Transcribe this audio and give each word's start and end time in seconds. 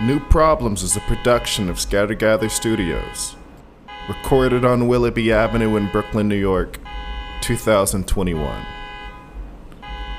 New 0.00 0.20
Problems 0.20 0.84
is 0.84 0.96
a 0.96 1.00
production 1.00 1.68
of 1.68 1.78
Scattergather 1.78 2.48
Studios. 2.48 3.34
Recorded 4.08 4.64
on 4.64 4.86
Willoughby 4.86 5.32
Avenue 5.32 5.74
in 5.74 5.90
Brooklyn, 5.90 6.28
New 6.28 6.36
York, 6.36 6.78
2021. 7.40 8.64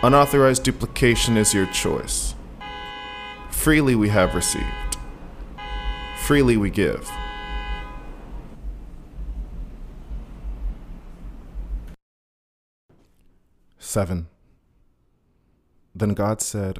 Unauthorized 0.04 0.64
duplication 0.64 1.38
is 1.38 1.54
your 1.54 1.66
choice. 1.68 2.36
Freely 3.52 3.96
we 3.96 4.10
have 4.10 4.36
received. 4.36 4.98
Freely 6.18 6.58
we 6.58 6.70
give. 6.70 7.10
Seven. 13.78 14.28
Then 15.96 16.14
God 16.14 16.42
said, 16.42 16.80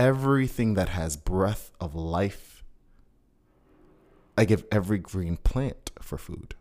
everything 0.00 0.72
that 0.74 0.88
has 0.88 1.14
breath 1.14 1.70
of 1.78 1.94
life, 1.94 2.64
I 4.36 4.46
give 4.46 4.64
every 4.72 4.96
green 4.96 5.36
plant 5.36 5.90
for 6.00 6.16
food. 6.16 6.54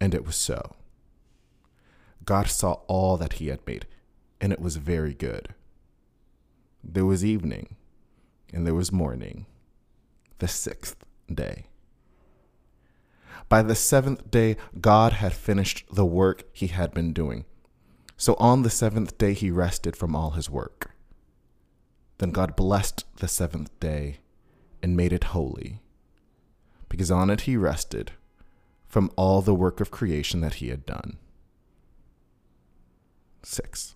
And 0.00 0.14
it 0.14 0.24
was 0.24 0.36
so. 0.36 0.76
God 2.24 2.46
saw 2.46 2.74
all 2.86 3.16
that 3.16 3.34
he 3.34 3.48
had 3.48 3.66
made, 3.66 3.86
and 4.40 4.52
it 4.52 4.60
was 4.60 4.76
very 4.76 5.12
good. 5.12 5.54
There 6.84 7.04
was 7.04 7.24
evening, 7.24 7.74
and 8.52 8.64
there 8.64 8.76
was 8.76 8.92
morning, 8.92 9.46
the 10.38 10.46
sixth 10.46 11.04
day. 11.32 11.66
By 13.48 13.62
the 13.62 13.74
seventh 13.74 14.30
day, 14.30 14.56
God 14.80 15.14
had 15.14 15.32
finished 15.32 15.84
the 15.90 16.06
work 16.06 16.44
he 16.52 16.68
had 16.68 16.94
been 16.94 17.12
doing. 17.12 17.44
So 18.16 18.34
on 18.34 18.62
the 18.62 18.70
seventh 18.70 19.18
day, 19.18 19.32
he 19.32 19.50
rested 19.50 19.96
from 19.96 20.14
all 20.14 20.30
his 20.30 20.48
work. 20.48 20.93
Then 22.18 22.30
God 22.30 22.56
blessed 22.56 23.04
the 23.16 23.28
seventh 23.28 23.78
day 23.80 24.18
and 24.82 24.96
made 24.96 25.12
it 25.12 25.24
holy, 25.24 25.80
because 26.88 27.10
on 27.10 27.30
it 27.30 27.42
he 27.42 27.56
rested 27.56 28.12
from 28.86 29.10
all 29.16 29.42
the 29.42 29.54
work 29.54 29.80
of 29.80 29.90
creation 29.90 30.40
that 30.40 30.54
he 30.54 30.68
had 30.68 30.86
done. 30.86 31.18
6. 33.42 33.94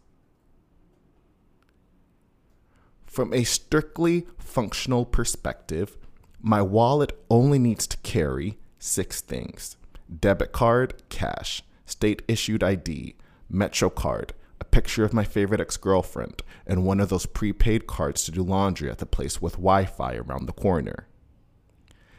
From 3.06 3.32
a 3.32 3.44
strictly 3.44 4.26
functional 4.38 5.04
perspective, 5.04 5.96
my 6.40 6.62
wallet 6.62 7.12
only 7.30 7.58
needs 7.58 7.86
to 7.88 7.96
carry 7.98 8.58
six 8.78 9.20
things 9.20 9.76
debit 10.20 10.52
card, 10.52 11.02
cash, 11.08 11.62
state 11.84 12.22
issued 12.28 12.62
ID, 12.62 13.16
Metro 13.50 13.90
card, 13.90 14.32
a 14.60 14.64
picture 14.64 15.04
of 15.04 15.12
my 15.12 15.24
favorite 15.24 15.60
ex 15.60 15.76
girlfriend, 15.76 16.42
and 16.66 16.84
one 16.84 17.00
of 17.00 17.08
those 17.08 17.26
prepaid 17.26 17.86
cards 17.86 18.24
to 18.24 18.30
do 18.30 18.42
laundry 18.42 18.90
at 18.90 18.98
the 18.98 19.06
place 19.06 19.40
with 19.40 19.54
Wi 19.54 19.84
Fi 19.84 20.16
around 20.16 20.46
the 20.46 20.52
corner. 20.52 21.06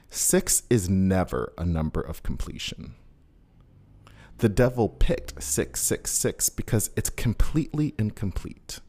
Six 0.10 0.64
is 0.70 0.90
never 0.90 1.54
a 1.58 1.66
number 1.66 2.02
of 2.02 2.24
completion. 2.24 2.96
The 4.40 4.50
devil 4.50 4.88
picked 4.88 5.44
666 5.44 6.50
because 6.50 6.90
it's 6.96 7.10
completely 7.10 7.94
incomplete. 8.00 8.80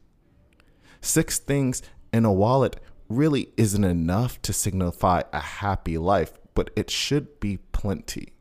Six 1.00 1.39
things 1.39 1.83
in 2.12 2.25
a 2.25 2.33
wallet 2.33 2.77
really 3.09 3.53
isn't 3.56 3.84
enough 3.84 4.41
to 4.43 4.53
signify 4.53 5.22
a 5.33 5.41
happy 5.41 5.99
life, 5.99 6.33
but 6.55 6.71
it 6.77 6.89
should 6.89 7.41
be 7.41 7.59
plenty. 7.72 8.33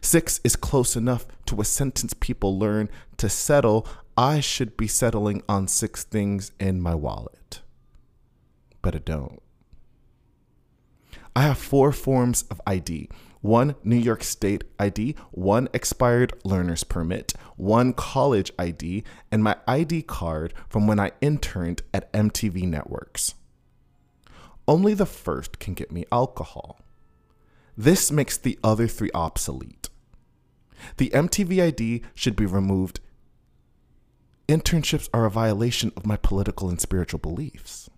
Six 0.00 0.40
is 0.44 0.56
close 0.56 0.96
enough 0.96 1.26
to 1.46 1.60
a 1.60 1.64
sentence 1.64 2.14
people 2.14 2.58
learn 2.58 2.88
to 3.18 3.28
settle. 3.28 3.86
I 4.16 4.40
should 4.40 4.76
be 4.76 4.86
settling 4.86 5.42
on 5.48 5.68
six 5.68 6.04
things 6.04 6.52
in 6.58 6.80
my 6.80 6.94
wallet. 6.94 7.60
But 8.80 8.94
I 8.94 8.98
don't. 8.98 9.42
I 11.34 11.42
have 11.42 11.58
four 11.58 11.92
forms 11.92 12.42
of 12.50 12.60
ID 12.66 13.08
one 13.42 13.74
New 13.82 13.96
York 13.96 14.22
State 14.22 14.64
ID, 14.78 15.16
one 15.32 15.68
expired 15.74 16.32
learner's 16.44 16.84
permit, 16.84 17.34
one 17.56 17.92
college 17.92 18.52
ID, 18.58 19.04
and 19.30 19.42
my 19.42 19.56
ID 19.66 20.02
card 20.02 20.54
from 20.68 20.86
when 20.86 20.98
I 20.98 21.10
interned 21.20 21.82
at 21.92 22.10
MTV 22.12 22.62
Networks. 22.62 23.34
Only 24.66 24.94
the 24.94 25.06
first 25.06 25.58
can 25.58 25.74
get 25.74 25.90
me 25.90 26.04
alcohol. 26.12 26.78
This 27.76 28.10
makes 28.10 28.36
the 28.36 28.58
other 28.62 28.86
three 28.86 29.10
obsolete. 29.14 29.88
The 30.96 31.10
MTV 31.10 31.62
ID 31.62 32.02
should 32.14 32.36
be 32.36 32.46
removed. 32.46 33.00
Internships 34.48 35.08
are 35.14 35.24
a 35.24 35.30
violation 35.30 35.92
of 35.96 36.06
my 36.06 36.16
political 36.16 36.68
and 36.68 36.80
spiritual 36.80 37.20
beliefs. 37.20 37.88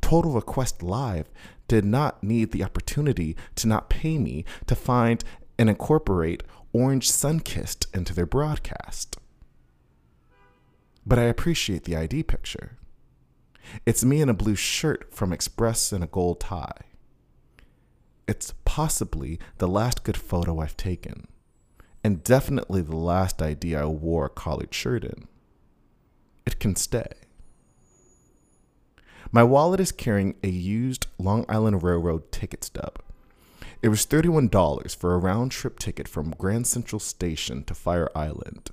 Total 0.00 0.32
Request 0.32 0.82
Live 0.82 1.30
did 1.68 1.84
not 1.84 2.22
need 2.22 2.52
the 2.52 2.62
opportunity 2.62 3.36
to 3.56 3.66
not 3.66 3.90
pay 3.90 4.18
me 4.18 4.44
to 4.66 4.74
find 4.74 5.24
and 5.58 5.68
incorporate 5.68 6.42
Orange 6.72 7.10
Sunkissed 7.10 7.86
into 7.94 8.14
their 8.14 8.26
broadcast. 8.26 9.18
But 11.04 11.18
I 11.18 11.24
appreciate 11.24 11.84
the 11.84 11.96
ID 11.96 12.22
picture. 12.24 12.78
It's 13.86 14.04
me 14.04 14.20
in 14.20 14.28
a 14.28 14.34
blue 14.34 14.54
shirt 14.54 15.12
from 15.12 15.32
Express 15.32 15.92
and 15.92 16.04
a 16.04 16.06
gold 16.06 16.40
tie. 16.40 16.82
It's 18.28 18.54
possibly 18.64 19.38
the 19.58 19.68
last 19.68 20.04
good 20.04 20.16
photo 20.16 20.60
I've 20.60 20.76
taken, 20.76 21.26
and 22.04 22.22
definitely 22.22 22.82
the 22.82 22.96
last 22.96 23.42
idea 23.42 23.82
I 23.82 23.86
wore 23.86 24.26
a 24.26 24.30
collared 24.30 24.72
shirt 24.72 25.04
in. 25.04 25.26
It 26.46 26.58
can 26.58 26.76
stay. 26.76 27.08
My 29.30 29.42
wallet 29.42 29.80
is 29.80 29.92
carrying 29.92 30.34
a 30.42 30.48
used 30.48 31.06
Long 31.18 31.46
Island 31.48 31.82
Railroad 31.82 32.30
ticket 32.30 32.64
stub. 32.64 32.98
It 33.80 33.88
was 33.88 34.06
$31 34.06 34.94
for 34.94 35.14
a 35.14 35.18
round 35.18 35.50
trip 35.50 35.78
ticket 35.78 36.06
from 36.06 36.34
Grand 36.38 36.66
Central 36.66 37.00
Station 37.00 37.64
to 37.64 37.74
Fire 37.74 38.10
Island. 38.14 38.70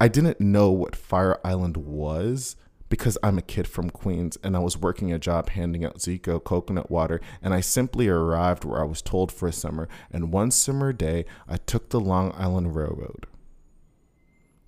I 0.00 0.08
didn't 0.08 0.40
know 0.40 0.70
what 0.70 0.94
Fire 0.94 1.38
Island 1.44 1.76
was 1.76 2.56
because 2.94 3.18
I'm 3.24 3.38
a 3.38 3.42
kid 3.42 3.66
from 3.66 3.90
Queens 3.90 4.38
and 4.44 4.54
I 4.54 4.60
was 4.60 4.78
working 4.78 5.12
a 5.12 5.18
job 5.18 5.50
handing 5.50 5.84
out 5.84 5.98
Zico 5.98 6.38
coconut 6.38 6.92
water 6.92 7.20
and 7.42 7.52
I 7.52 7.58
simply 7.58 8.06
arrived 8.06 8.64
where 8.64 8.80
I 8.80 8.84
was 8.84 9.02
told 9.02 9.32
for 9.32 9.48
a 9.48 9.52
summer 9.52 9.88
and 10.12 10.32
one 10.32 10.52
summer 10.52 10.92
day 10.92 11.24
I 11.48 11.56
took 11.56 11.88
the 11.88 11.98
Long 11.98 12.32
Island 12.38 12.76
Railroad. 12.76 13.26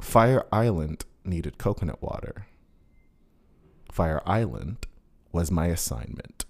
Fire 0.03 0.45
Island 0.51 1.05
needed 1.25 1.57
coconut 1.57 2.03
water. 2.03 2.49
Fire 3.93 4.21
Island 4.27 4.89
was 5.31 5.53
my 5.53 5.67
assignment. 5.67 6.47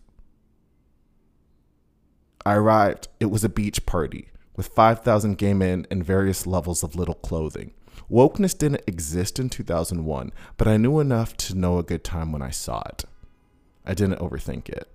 I 2.46 2.55
arrived. 2.55 3.08
It 3.20 3.26
was 3.26 3.44
a 3.44 3.50
beach 3.50 3.84
party 3.84 4.31
with 4.56 4.69
5,000 4.69 5.37
gay 5.37 5.52
men 5.52 5.87
in 5.90 6.02
various 6.02 6.46
levels 6.46 6.82
of 6.82 6.96
little 6.96 7.17
clothing. 7.17 7.75
Wokeness 8.10 8.56
didn't 8.56 8.82
exist 8.87 9.38
in 9.38 9.48
2001, 9.48 10.32
but 10.56 10.69
I 10.69 10.76
knew 10.76 11.00
enough 11.00 11.37
to 11.38 11.54
know 11.54 11.78
a 11.78 11.82
good 11.82 12.04
time 12.04 12.32
when 12.32 12.43
I 12.43 12.50
saw 12.50 12.82
it. 12.88 13.04
I 13.84 13.94
didn't 13.94 14.19
overthink 14.19 14.69
it. 14.69 14.93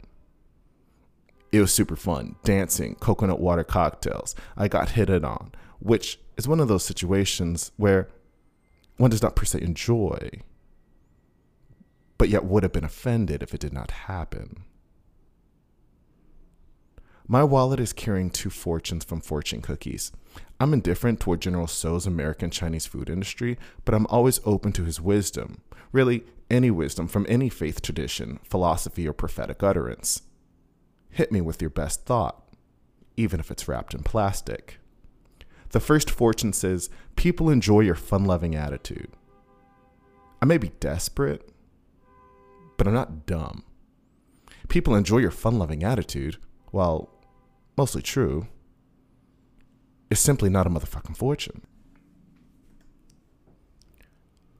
It 1.51 1.59
was 1.59 1.73
super 1.73 1.95
fun 1.95 2.35
dancing, 2.43 2.95
coconut 2.95 3.39
water 3.39 3.63
cocktails. 3.63 4.35
I 4.55 4.67
got 4.67 4.91
hit 4.91 5.09
it 5.09 5.25
on, 5.25 5.51
which 5.79 6.19
is 6.37 6.47
one 6.47 6.59
of 6.59 6.67
those 6.67 6.85
situations 6.85 7.71
where 7.77 8.07
one 8.97 9.09
does 9.09 9.21
not 9.21 9.35
per 9.35 9.45
se 9.45 9.61
enjoy, 9.61 10.41
but 12.17 12.29
yet 12.29 12.45
would 12.45 12.63
have 12.63 12.71
been 12.71 12.83
offended 12.83 13.43
if 13.43 13.53
it 13.53 13.59
did 13.59 13.73
not 13.73 13.91
happen. 13.91 14.63
My 17.31 17.45
wallet 17.45 17.79
is 17.79 17.93
carrying 17.93 18.29
two 18.29 18.49
fortunes 18.49 19.05
from 19.05 19.21
Fortune 19.21 19.61
Cookies. 19.61 20.11
I'm 20.59 20.73
indifferent 20.73 21.21
toward 21.21 21.39
General 21.39 21.65
Tso's 21.65 22.05
American 22.05 22.51
Chinese 22.51 22.85
food 22.85 23.09
industry, 23.09 23.57
but 23.85 23.95
I'm 23.95 24.05
always 24.07 24.41
open 24.43 24.73
to 24.73 24.83
his 24.83 24.99
wisdom. 24.99 25.61
Really, 25.93 26.25
any 26.49 26.69
wisdom 26.69 27.07
from 27.07 27.25
any 27.29 27.47
faith 27.47 27.81
tradition, 27.81 28.41
philosophy, 28.43 29.07
or 29.07 29.13
prophetic 29.13 29.63
utterance. 29.63 30.23
Hit 31.09 31.31
me 31.31 31.39
with 31.39 31.61
your 31.61 31.69
best 31.69 32.03
thought, 32.05 32.43
even 33.15 33.39
if 33.39 33.49
it's 33.49 33.65
wrapped 33.65 33.93
in 33.93 34.03
plastic. 34.03 34.79
The 35.69 35.79
first 35.79 36.11
fortune 36.11 36.51
says, 36.51 36.89
People 37.15 37.49
enjoy 37.49 37.79
your 37.79 37.95
fun 37.95 38.25
loving 38.25 38.55
attitude. 38.55 39.13
I 40.41 40.45
may 40.45 40.57
be 40.57 40.73
desperate, 40.81 41.49
but 42.75 42.89
I'm 42.89 42.93
not 42.93 43.25
dumb. 43.25 43.63
People 44.67 44.95
enjoy 44.95 45.19
your 45.19 45.31
fun 45.31 45.57
loving 45.57 45.81
attitude, 45.81 46.35
while 46.71 47.09
mostly 47.81 48.03
true, 48.03 48.45
is 50.11 50.19
simply 50.19 50.51
not 50.51 50.67
a 50.67 50.69
motherfucking 50.69 51.17
fortune. 51.17 51.63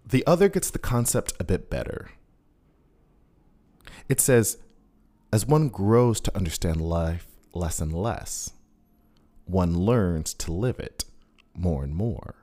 The 0.04 0.26
other 0.26 0.50
gets 0.50 0.72
the 0.72 0.80
concept 0.80 1.34
a 1.40 1.44
bit 1.44 1.70
better. 1.70 2.10
It 4.10 4.20
says, 4.20 4.58
as 5.32 5.46
one 5.46 5.70
grows 5.70 6.20
to 6.22 6.36
understand 6.36 6.82
life 6.82 7.28
less 7.54 7.80
and 7.80 7.94
less, 7.94 8.54
one 9.46 9.78
learns 9.78 10.34
to 10.34 10.52
live 10.52 10.80
it 10.80 11.06
more 11.54 11.84
and 11.84 11.94
more. 11.94 12.34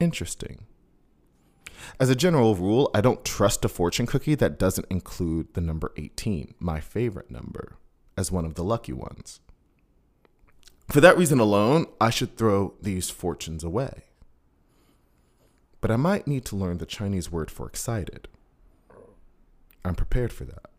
Interesting. 0.00 0.66
As 2.00 2.10
a 2.10 2.16
general 2.16 2.56
rule, 2.56 2.90
I 2.92 3.00
don't 3.00 3.24
trust 3.24 3.64
a 3.64 3.68
fortune 3.68 4.06
cookie 4.06 4.34
that 4.34 4.58
doesn't 4.58 4.90
include 4.90 5.54
the 5.54 5.60
number 5.60 5.92
18, 5.96 6.54
my 6.58 6.80
favorite 6.80 7.30
number, 7.30 7.76
as 8.18 8.32
one 8.32 8.44
of 8.44 8.54
the 8.54 8.64
lucky 8.64 8.92
ones. 8.92 9.40
For 10.88 11.00
that 11.00 11.16
reason 11.16 11.38
alone, 11.38 11.86
I 12.00 12.10
should 12.10 12.36
throw 12.36 12.74
these 12.82 13.10
fortunes 13.10 13.62
away. 13.62 14.04
But 15.80 15.92
I 15.92 15.96
might 15.96 16.26
need 16.26 16.44
to 16.46 16.56
learn 16.56 16.78
the 16.78 16.86
Chinese 16.86 17.30
word 17.30 17.50
for 17.50 17.68
excited. 17.68 18.26
I'm 19.84 19.94
prepared 19.94 20.32
for 20.32 20.44
that. 20.44 20.70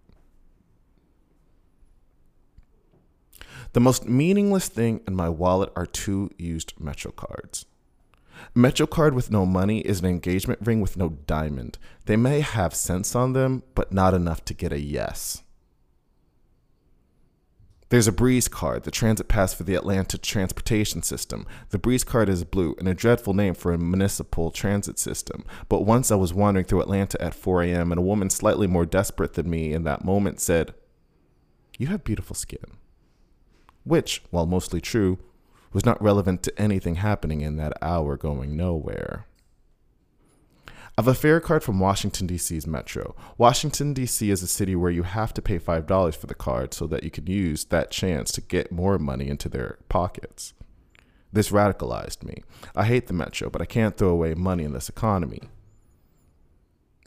The 3.71 3.79
most 3.79 4.05
meaningless 4.05 4.67
thing 4.67 4.99
in 5.07 5.15
my 5.15 5.29
wallet 5.29 5.71
are 5.75 5.85
two 5.85 6.31
used 6.37 6.73
Metro 6.79 7.11
cards. 7.11 7.65
Metro 8.53 8.85
card 8.85 9.13
with 9.13 9.31
no 9.31 9.45
money 9.45 9.79
is 9.79 9.99
an 9.99 10.07
engagement 10.07 10.59
ring 10.61 10.81
with 10.81 10.97
no 10.97 11.09
diamond. 11.09 11.77
They 12.05 12.17
may 12.17 12.41
have 12.41 12.73
cents 12.73 13.15
on 13.15 13.33
them, 13.33 13.63
but 13.75 13.93
not 13.93 14.13
enough 14.13 14.43
to 14.45 14.53
get 14.53 14.73
a 14.73 14.79
yes. 14.79 15.43
There's 17.89 18.07
a 18.07 18.11
Breeze 18.11 18.47
card, 18.47 18.83
the 18.83 18.91
transit 18.91 19.27
pass 19.27 19.53
for 19.53 19.63
the 19.63 19.75
Atlanta 19.75 20.17
transportation 20.17 21.01
system. 21.01 21.47
The 21.69 21.79
Breeze 21.79 22.03
card 22.03 22.29
is 22.29 22.43
blue 22.43 22.75
and 22.77 22.87
a 22.87 22.93
dreadful 22.93 23.33
name 23.33 23.55
for 23.55 23.73
a 23.73 23.79
municipal 23.79 24.51
transit 24.51 24.99
system. 24.99 25.43
But 25.67 25.85
once 25.85 26.11
I 26.11 26.15
was 26.15 26.33
wandering 26.33 26.65
through 26.65 26.81
Atlanta 26.81 27.19
at 27.21 27.33
4 27.33 27.63
a.m., 27.63 27.91
and 27.91 27.97
a 27.97 28.03
woman 28.03 28.29
slightly 28.29 28.67
more 28.67 28.85
desperate 28.85 29.33
than 29.33 29.49
me 29.49 29.73
in 29.73 29.83
that 29.85 30.05
moment 30.05 30.39
said, 30.39 30.75
You 31.79 31.87
have 31.87 32.03
beautiful 32.03 32.35
skin 32.35 32.77
which, 33.83 34.21
while 34.29 34.45
mostly 34.45 34.79
true, 34.79 35.17
was 35.73 35.85
not 35.85 36.01
relevant 36.01 36.43
to 36.43 36.61
anything 36.61 36.95
happening 36.95 37.41
in 37.41 37.57
that 37.57 37.73
hour 37.81 38.17
going 38.17 38.55
nowhere. 38.55 39.25
I 40.99 41.01
have 41.01 41.07
a 41.07 41.13
fare 41.13 41.39
card 41.39 41.63
from 41.63 41.79
Washington, 41.79 42.27
D.C.'s 42.27 42.67
Metro. 42.67 43.15
Washington, 43.37 43.93
D.C. 43.93 44.29
is 44.29 44.43
a 44.43 44.47
city 44.47 44.75
where 44.75 44.91
you 44.91 45.03
have 45.03 45.33
to 45.35 45.41
pay 45.41 45.57
$5 45.57 46.13
for 46.13 46.27
the 46.27 46.35
card 46.35 46.73
so 46.73 46.87
that 46.87 47.05
you 47.05 47.09
can 47.09 47.25
use 47.25 47.63
that 47.63 47.89
chance 47.89 48.33
to 48.33 48.41
get 48.41 48.69
more 48.69 48.99
money 48.99 49.29
into 49.29 49.47
their 49.47 49.79
pockets. 49.87 50.53
This 51.31 51.51
radicalized 51.51 52.23
me. 52.23 52.43
I 52.75 52.83
hate 52.83 53.07
the 53.07 53.13
Metro, 53.13 53.49
but 53.49 53.61
I 53.61 53.65
can't 53.65 53.95
throw 53.95 54.09
away 54.09 54.33
money 54.33 54.65
in 54.65 54.73
this 54.73 54.89
economy. 54.89 55.43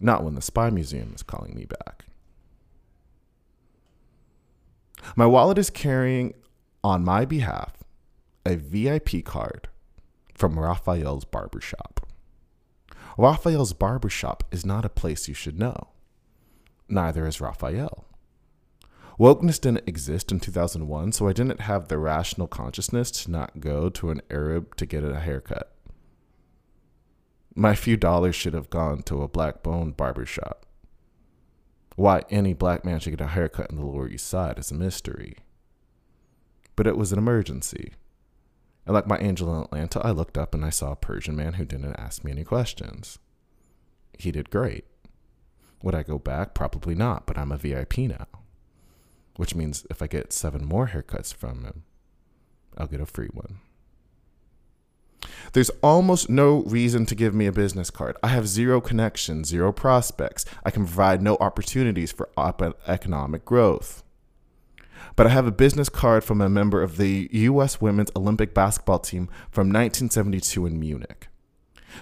Not 0.01 0.25
when 0.25 0.37
the 0.37 0.41
Spy 0.41 0.71
Museum 0.71 1.13
is 1.15 1.23
calling 1.23 1.55
me 1.55 1.67
back. 1.67 2.07
My 5.17 5.27
wallet 5.27 5.59
is 5.59 5.69
carrying 5.69 6.33
on 6.83 7.05
my 7.05 7.27
behalf 7.27 7.75
a 8.47 8.57
VIP 8.57 9.23
card 9.23 9.69
from 10.35 10.59
Raphael's 10.59 11.27
Barbershop. 11.27 12.07
Raphael's 13.17 13.73
Barbershop 13.73 14.45
is 14.51 14.65
not 14.65 14.85
a 14.85 14.91
place 14.91 15.29
you 15.29 15.35
should 15.35 15.59
know. 15.59 15.89
Neither 16.89 17.27
is 17.27 17.41
Raphael. 17.41 18.07
Wokeness 19.19 19.61
didn't 19.61 19.89
exist 19.89 20.33
in 20.33 20.41
2001, 20.41 21.13
so 21.13 21.29
I 21.29 21.33
didn't 21.33 21.61
have 21.63 21.89
the 21.89 21.99
rational 21.99 22.47
consciousness 22.47 23.11
to 23.13 23.31
not 23.31 23.61
go 23.61 23.89
to 23.91 24.11
an 24.11 24.23
Arab 24.31 24.75
to 24.77 24.87
get 24.87 25.05
a 25.05 25.21
haircut. 25.21 25.75
My 27.55 27.75
few 27.75 27.97
dollars 27.97 28.35
should 28.35 28.55
have 28.55 28.71
gone 28.71 29.03
to 29.05 29.23
a 29.23 29.29
black 29.29 29.63
bone 29.63 29.93
barbershop. 29.93 30.67
Why 31.97 32.23
any 32.31 32.55
black 32.55 32.85
man 32.85 33.01
should 33.01 33.11
get 33.11 33.21
a 33.21 33.29
haircut 33.29 33.71
in 33.71 33.77
the 33.77 33.85
Lower 33.85 34.09
East 34.09 34.27
Side 34.27 34.59
is 34.59 34.71
a 34.71 34.75
mystery 34.75 35.37
but 36.77 36.87
it 36.87 36.97
was 36.97 37.13
an 37.13 37.19
emergency. 37.19 37.93
And 38.87 38.95
like 38.95 39.07
my 39.07 39.19
angel 39.19 39.55
in 39.55 39.63
Atlanta, 39.63 40.01
I 40.05 40.11
looked 40.11 40.37
up 40.37 40.55
and 40.55 40.65
I 40.65 40.71
saw 40.71 40.93
a 40.93 40.97
Persian 40.97 41.37
man 41.37 41.55
who 41.55 41.65
didn't 41.65 41.95
ask 41.97 42.25
me 42.25 42.33
any 42.33 42.45
questions. 42.45 43.19
He 44.19 44.33
did 44.33 44.51
great. 44.51 44.85
Would 45.83 45.95
I 45.95 46.03
go 46.03 46.19
back? 46.19 46.55
Probably 46.55 46.95
not, 46.95 47.27
but 47.27 47.39
I'm 47.39 47.53
a 47.53 47.57
VIP 47.57 47.99
now. 47.99 48.27
Which 49.37 49.55
means 49.55 49.87
if 49.91 50.03
I 50.03 50.07
get 50.07 50.33
seven 50.33 50.65
more 50.65 50.89
haircuts 50.89 51.33
from 51.35 51.65
him, 51.65 51.85
I'll 52.77 52.87
get 52.87 53.01
a 53.01 53.07
free 53.07 53.31
one. 53.33 53.59
There's 55.53 55.71
almost 55.83 56.29
no 56.29 56.63
reason 56.63 57.07
to 57.07 57.15
give 57.15 57.35
me 57.35 57.47
a 57.47 57.53
business 57.53 57.91
card. 57.91 58.17
I 58.23 58.29
have 58.29 58.49
zero 58.49 58.81
connections, 58.81 59.49
zero 59.49 59.73
prospects. 59.73 60.45
I 60.65 60.71
can 60.71 60.85
provide 60.85 61.23
no 61.23 61.37
opportunities 61.41 62.13
for 62.13 62.31
economic 62.87 63.45
growth 63.45 64.03
but 65.17 65.27
I 65.27 65.31
have 65.31 65.47
a 65.47 65.53
business 65.53 65.89
card 65.89 66.25
from 66.25 66.41
a 66.41 66.49
member 66.49 66.83
of 66.83 66.97
the 66.97 67.29
U.S. 67.33 67.81
women's 67.81 68.11
Olympic 68.17 68.55
basketball 68.55 68.99
team 68.99 69.29
from 69.51 69.69
1972 69.69 70.67
in 70.67 70.81
Munich. 70.81 71.29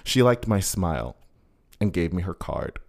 She 0.03 0.23
liked 0.23 0.47
my 0.47 0.59
smile 0.59 1.15
and 1.79 1.93
gave 1.93 2.13
me 2.13 2.21
her 2.23 2.33
card. 2.33 2.79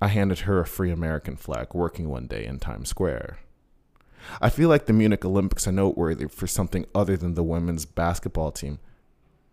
I 0.00 0.08
handed 0.08 0.40
her 0.40 0.60
a 0.60 0.66
free 0.66 0.90
American 0.90 1.36
flag 1.36 1.74
working 1.74 2.08
one 2.08 2.26
day 2.26 2.46
in 2.46 2.58
Times 2.58 2.88
Square. 2.88 3.38
I 4.40 4.50
feel 4.50 4.68
like 4.68 4.86
the 4.86 4.92
Munich 4.92 5.24
Olympics 5.24 5.66
are 5.66 5.72
noteworthy 5.72 6.26
for 6.28 6.46
something 6.46 6.86
other 6.94 7.16
than 7.16 7.34
the 7.34 7.42
women's 7.42 7.84
basketball 7.84 8.52
team, 8.52 8.78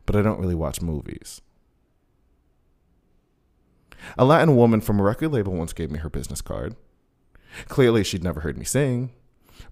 but 0.06 0.16
I 0.16 0.22
don't 0.22 0.40
really 0.40 0.56
watch 0.56 0.82
movies. 0.82 1.42
A 4.18 4.26
Latin 4.26 4.56
woman 4.56 4.82
from 4.82 5.00
a 5.00 5.04
record 5.04 5.32
label 5.32 5.54
once 5.54 5.74
gave 5.74 5.90
me 5.90 6.00
her 6.00 6.10
business 6.10 6.42
card. 6.42 6.76
Clearly, 7.68 8.04
she'd 8.04 8.24
never 8.24 8.42
heard 8.42 8.58
me 8.58 8.66
sing, 8.66 9.12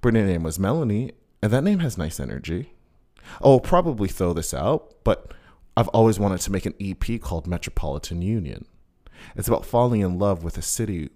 her 0.03 0.11
name 0.11 0.43
was 0.43 0.59
Melanie, 0.59 1.11
and 1.41 1.51
that 1.51 1.63
name 1.63 1.79
has 1.79 1.97
nice 1.97 2.19
energy. 2.19 2.73
I'll 3.41 3.59
probably 3.59 4.07
throw 4.07 4.33
this 4.33 4.53
out, 4.53 4.93
but 5.03 5.33
I've 5.75 5.87
always 5.89 6.19
wanted 6.19 6.41
to 6.41 6.51
make 6.51 6.65
an 6.65 6.75
EP 6.79 7.21
called 7.21 7.47
Metropolitan 7.47 8.21
Union. 8.21 8.65
It's 9.35 9.47
about 9.47 9.65
falling 9.65 10.01
in 10.01 10.19
love 10.19 10.43
with 10.43 10.57
a 10.57 10.61
city 10.61 11.09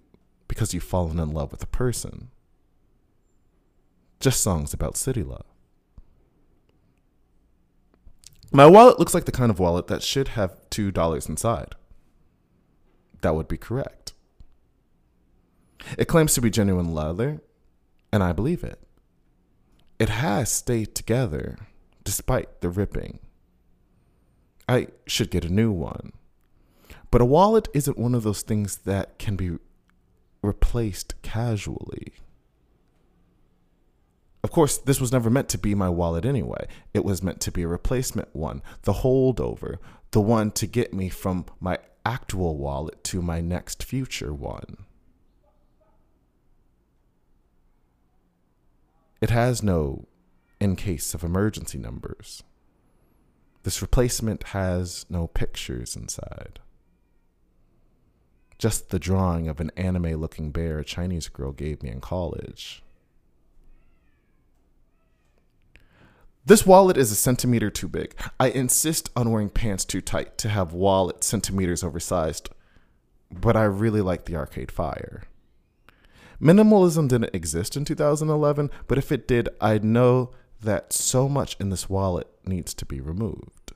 because 0.48 0.72
you've 0.72 0.82
fallen 0.82 1.18
in 1.18 1.32
love 1.32 1.52
with 1.52 1.62
a 1.62 1.66
person. 1.66 2.30
Just 4.20 4.42
songs 4.42 4.72
about 4.72 4.96
city 4.96 5.22
love. 5.22 5.44
My 8.50 8.66
wallet 8.66 8.98
looks 8.98 9.14
like 9.14 9.26
the 9.26 9.32
kind 9.32 9.50
of 9.50 9.58
wallet 9.58 9.88
that 9.88 10.02
should 10.02 10.28
have 10.28 10.58
$2 10.70 11.28
inside. 11.28 11.74
That 13.20 13.34
would 13.34 13.46
be 13.46 13.58
correct. 13.58 14.14
It 15.96 16.06
claims 16.06 16.34
to 16.34 16.40
be 16.40 16.50
genuine 16.50 16.94
leather, 16.94 17.42
and 18.12 18.22
I 18.22 18.32
believe 18.32 18.64
it. 18.64 18.80
It 19.98 20.08
has 20.08 20.50
stayed 20.50 20.94
together 20.94 21.58
despite 22.04 22.60
the 22.60 22.70
ripping. 22.70 23.18
I 24.68 24.88
should 25.06 25.30
get 25.30 25.44
a 25.44 25.52
new 25.52 25.72
one. 25.72 26.12
But 27.10 27.20
a 27.20 27.26
wallet 27.26 27.68
isn't 27.74 27.98
one 27.98 28.14
of 28.14 28.22
those 28.22 28.42
things 28.42 28.78
that 28.78 29.18
can 29.18 29.36
be 29.36 29.58
replaced 30.42 31.20
casually. 31.22 32.12
Of 34.44 34.52
course, 34.52 34.78
this 34.78 35.00
was 35.00 35.12
never 35.12 35.30
meant 35.30 35.48
to 35.50 35.58
be 35.58 35.74
my 35.74 35.88
wallet 35.88 36.24
anyway. 36.24 36.68
It 36.94 37.04
was 37.04 37.22
meant 37.22 37.40
to 37.42 37.52
be 37.52 37.62
a 37.62 37.68
replacement 37.68 38.34
one, 38.34 38.62
the 38.82 38.92
holdover, 38.92 39.78
the 40.12 40.20
one 40.20 40.50
to 40.52 40.66
get 40.66 40.94
me 40.94 41.08
from 41.08 41.46
my 41.60 41.78
actual 42.06 42.56
wallet 42.56 43.02
to 43.04 43.20
my 43.20 43.40
next 43.40 43.82
future 43.82 44.32
one. 44.32 44.84
It 49.20 49.30
has 49.30 49.62
no 49.62 50.06
in 50.60 50.76
case 50.76 51.14
of 51.14 51.24
emergency 51.24 51.78
numbers. 51.78 52.42
This 53.62 53.82
replacement 53.82 54.44
has 54.48 55.06
no 55.10 55.26
pictures 55.26 55.96
inside. 55.96 56.60
Just 58.58 58.90
the 58.90 58.98
drawing 58.98 59.48
of 59.48 59.60
an 59.60 59.70
anime 59.76 60.14
looking 60.14 60.50
bear 60.50 60.78
a 60.78 60.84
Chinese 60.84 61.28
girl 61.28 61.52
gave 61.52 61.82
me 61.82 61.90
in 61.90 62.00
college. 62.00 62.82
This 66.44 66.64
wallet 66.64 66.96
is 66.96 67.12
a 67.12 67.14
centimeter 67.14 67.70
too 67.70 67.88
big. 67.88 68.14
I 68.40 68.48
insist 68.48 69.10
on 69.14 69.30
wearing 69.30 69.50
pants 69.50 69.84
too 69.84 70.00
tight 70.00 70.38
to 70.38 70.48
have 70.48 70.72
wallet 70.72 71.22
centimeters 71.22 71.84
oversized, 71.84 72.48
but 73.30 73.54
I 73.54 73.64
really 73.64 74.00
like 74.00 74.24
the 74.24 74.36
Arcade 74.36 74.72
Fire. 74.72 75.24
Minimalism 76.40 77.08
didn't 77.08 77.34
exist 77.34 77.76
in 77.76 77.84
2011, 77.84 78.70
but 78.86 78.98
if 78.98 79.10
it 79.10 79.26
did, 79.26 79.48
I'd 79.60 79.84
know 79.84 80.30
that 80.60 80.92
so 80.92 81.28
much 81.28 81.56
in 81.58 81.70
this 81.70 81.88
wallet 81.88 82.28
needs 82.44 82.74
to 82.74 82.84
be 82.84 83.00
removed. 83.00 83.72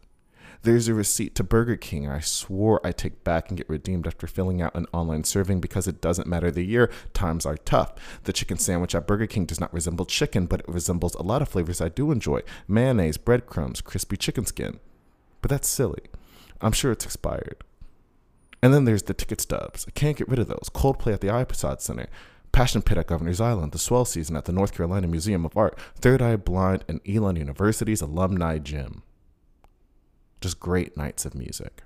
There's 0.63 0.87
a 0.87 0.95
receipt 0.95 1.35
to 1.35 1.43
Burger 1.43 1.75
King 1.75 2.09
I 2.09 2.21
swore 2.21 2.81
I'd 2.87 2.97
take 2.97 3.25
back 3.25 3.49
and 3.49 3.59
get 3.59 3.69
redeemed 3.69 4.07
after 4.07 4.29
filling 4.29 4.63
out 4.63 4.77
an 4.77 4.87
online 4.93 5.25
survey 5.25 5.57
because 5.57 5.89
it 5.89 6.01
doesn't 6.01 6.29
matter 6.29 6.53
the 6.53 6.63
year, 6.63 6.89
times 7.13 7.45
are 7.45 7.57
tough. 7.57 7.95
The 8.23 8.33
chicken 8.33 8.59
sandwich 8.59 8.95
at 8.95 9.09
Burger 9.09 9.27
King 9.27 9.45
does 9.45 9.59
not 9.59 9.75
resemble 9.75 10.07
chicken, 10.07 10.47
but 10.47 10.61
it 10.61 10.69
resembles 10.69 11.17
a 11.17 11.23
lot 11.23 11.43
of 11.43 11.49
flavors 11.49 11.81
I 11.81 11.89
do 11.89 12.13
enjoy 12.13 12.43
mayonnaise, 12.69 13.17
breadcrumbs, 13.17 13.81
crispy 13.81 14.17
chicken 14.17 14.47
skin. 14.47 14.79
But 15.41 15.51
that's 15.51 15.69
silly. 15.69 16.03
I'm 16.61 16.71
sure 16.71 16.93
it's 16.93 17.05
expired. 17.05 17.65
And 18.63 18.73
then 18.73 18.85
there's 18.85 19.03
the 19.03 19.15
ticket 19.15 19.41
stubs. 19.41 19.85
I 19.89 19.91
can't 19.91 20.17
get 20.17 20.29
rid 20.29 20.39
of 20.39 20.47
those. 20.47 20.71
Coldplay 20.73 21.13
at 21.13 21.21
the 21.21 21.27
IZOD 21.27 21.81
Center. 21.81 22.07
Passion 22.53 22.83
Pit 22.83 22.99
at 22.99 23.07
Governor's 23.07 23.41
Island, 23.41 23.73
the 23.73 23.79
Swell 23.79 24.05
Season 24.05 24.37
at 24.37 24.45
the 24.45 24.53
North 24.53 24.75
Carolina 24.75 25.09
Museum 25.09 25.47
of 25.47 25.57
Art, 25.57 25.79
Third 25.97 26.21
Eye 26.21 26.37
Blind, 26.37 26.85
and 26.87 27.01
Elon 27.09 27.37
University's 27.37 28.03
Alumni 28.03 28.59
Gym. 28.59 29.03
Just 30.41 30.61
great 30.61 30.97
nights 30.97 31.25
of 31.25 31.35
music. 31.35 31.83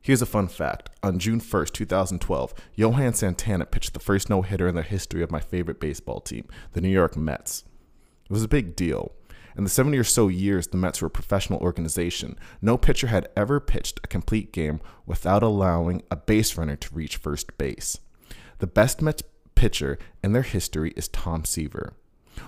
Here's 0.00 0.22
a 0.22 0.26
fun 0.26 0.48
fact. 0.48 0.88
On 1.02 1.18
June 1.18 1.40
1st, 1.40 1.72
2012, 1.72 2.54
Johan 2.74 3.12
Santana 3.12 3.66
pitched 3.66 3.92
the 3.92 4.00
first 4.00 4.30
no 4.30 4.40
hitter 4.40 4.66
in 4.66 4.74
the 4.74 4.82
history 4.82 5.22
of 5.22 5.30
my 5.30 5.40
favorite 5.40 5.78
baseball 5.78 6.20
team, 6.20 6.48
the 6.72 6.80
New 6.80 6.88
York 6.88 7.18
Mets. 7.18 7.64
It 8.24 8.32
was 8.32 8.42
a 8.42 8.48
big 8.48 8.76
deal. 8.76 9.12
In 9.58 9.64
the 9.64 9.70
70 9.70 9.98
or 9.98 10.04
so 10.04 10.28
years 10.28 10.68
the 10.68 10.78
Mets 10.78 11.02
were 11.02 11.08
a 11.08 11.10
professional 11.10 11.60
organization, 11.60 12.38
no 12.62 12.78
pitcher 12.78 13.08
had 13.08 13.28
ever 13.36 13.60
pitched 13.60 14.00
a 14.02 14.06
complete 14.06 14.52
game 14.52 14.80
without 15.04 15.42
allowing 15.42 16.02
a 16.10 16.16
base 16.16 16.56
runner 16.56 16.76
to 16.76 16.94
reach 16.94 17.18
first 17.18 17.58
base. 17.58 17.98
The 18.60 18.66
best 18.66 19.02
Mets 19.02 19.22
pitcher 19.54 19.98
in 20.22 20.32
their 20.32 20.42
history 20.42 20.92
is 20.94 21.08
Tom 21.08 21.44
Seaver. 21.44 21.94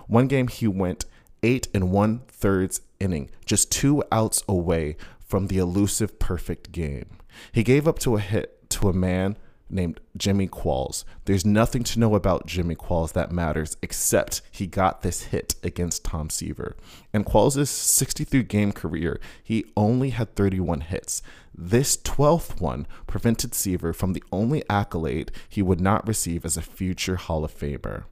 One 0.06 0.28
game 0.28 0.48
he 0.48 0.68
went 0.68 1.06
eight 1.42 1.68
and 1.74 1.90
one 1.90 2.20
thirds 2.28 2.82
inning, 3.00 3.30
just 3.44 3.72
two 3.72 4.04
outs 4.12 4.44
away 4.46 4.96
from 5.18 5.46
the 5.46 5.58
elusive 5.58 6.18
perfect 6.18 6.70
game. 6.70 7.16
He 7.50 7.62
gave 7.62 7.88
up 7.88 7.98
to 8.00 8.16
a 8.16 8.20
hit 8.20 8.68
to 8.70 8.88
a 8.88 8.92
man 8.92 9.36
named 9.72 10.00
Jimmy 10.16 10.46
Qualls. 10.46 11.04
There's 11.24 11.44
nothing 11.44 11.82
to 11.84 11.98
know 11.98 12.14
about 12.14 12.46
Jimmy 12.46 12.74
Qualls 12.74 13.12
that 13.14 13.32
matters 13.32 13.76
except 13.82 14.42
he 14.50 14.66
got 14.66 15.02
this 15.02 15.24
hit 15.24 15.54
against 15.62 16.04
Tom 16.04 16.30
Seaver. 16.30 16.76
In 17.12 17.24
Qualls' 17.24 17.68
63 17.68 18.42
game 18.42 18.72
career, 18.72 19.20
he 19.42 19.64
only 19.76 20.10
had 20.10 20.34
31 20.36 20.82
hits. 20.82 21.22
This 21.54 21.96
12th 21.96 22.60
one 22.60 22.86
prevented 23.06 23.54
Seaver 23.54 23.92
from 23.92 24.12
the 24.12 24.24
only 24.30 24.62
accolade 24.68 25.32
he 25.48 25.62
would 25.62 25.80
not 25.80 26.06
receive 26.06 26.44
as 26.44 26.56
a 26.56 26.62
future 26.62 27.16
Hall 27.16 27.44
of 27.44 27.56
Famer. 27.56 28.04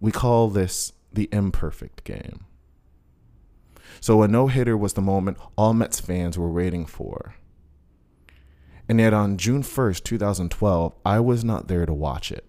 We 0.00 0.12
call 0.12 0.48
this 0.48 0.92
the 1.12 1.28
imperfect 1.32 2.04
game. 2.04 2.46
So 4.00 4.22
a 4.22 4.28
no 4.28 4.48
hitter 4.48 4.76
was 4.76 4.94
the 4.94 5.00
moment 5.00 5.38
all 5.56 5.72
Mets 5.72 6.00
fans 6.00 6.36
were 6.36 6.50
waiting 6.50 6.84
for. 6.84 7.36
And 8.88 9.00
yet 9.00 9.14
on 9.14 9.38
June 9.38 9.62
1st, 9.62 10.04
2012, 10.04 10.94
I 11.04 11.20
was 11.20 11.44
not 11.44 11.68
there 11.68 11.86
to 11.86 11.94
watch 11.94 12.30
it 12.30 12.44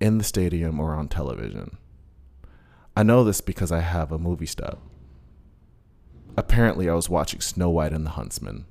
in 0.00 0.18
the 0.18 0.24
stadium 0.24 0.80
or 0.80 0.94
on 0.94 1.08
television. 1.08 1.76
I 2.96 3.02
know 3.02 3.24
this 3.24 3.40
because 3.40 3.72
I 3.72 3.80
have 3.80 4.12
a 4.12 4.18
movie 4.18 4.46
stub. 4.46 4.78
Apparently, 6.36 6.88
I 6.88 6.94
was 6.94 7.08
watching 7.08 7.40
Snow 7.40 7.70
White 7.70 7.92
and 7.92 8.06
the 8.06 8.10
Huntsman. 8.10 8.66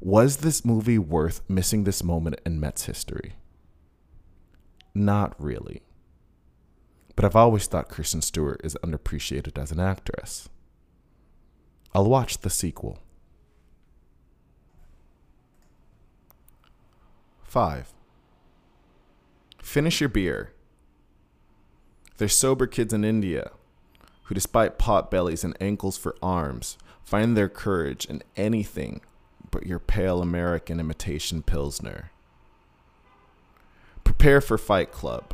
Was 0.00 0.38
this 0.38 0.64
movie 0.64 0.98
worth 0.98 1.40
missing 1.48 1.84
this 1.84 2.02
moment 2.02 2.40
in 2.44 2.60
Mets 2.60 2.86
history? 2.86 3.34
Not 4.94 5.34
really. 5.38 5.82
But 7.14 7.24
I've 7.24 7.36
always 7.36 7.66
thought 7.66 7.88
Kristen 7.88 8.22
Stewart 8.22 8.60
is 8.64 8.76
underappreciated 8.82 9.60
as 9.60 9.72
an 9.72 9.80
actress. 9.80 10.48
I'll 11.94 12.10
watch 12.10 12.38
the 12.38 12.50
sequel. 12.50 12.98
5. 17.46 17.94
Finish 19.62 20.00
your 20.00 20.08
beer. 20.08 20.52
There's 22.18 22.36
sober 22.36 22.66
kids 22.66 22.92
in 22.92 23.04
India 23.04 23.50
who, 24.24 24.34
despite 24.34 24.78
pot 24.78 25.10
bellies 25.10 25.44
and 25.44 25.56
ankles 25.60 25.96
for 25.96 26.16
arms, 26.20 26.76
find 27.04 27.36
their 27.36 27.48
courage 27.48 28.04
in 28.04 28.22
anything 28.36 29.00
but 29.50 29.66
your 29.66 29.78
pale 29.78 30.20
American 30.20 30.80
imitation 30.80 31.42
Pilsner. 31.42 32.10
Prepare 34.02 34.40
for 34.40 34.58
Fight 34.58 34.90
Club. 34.90 35.32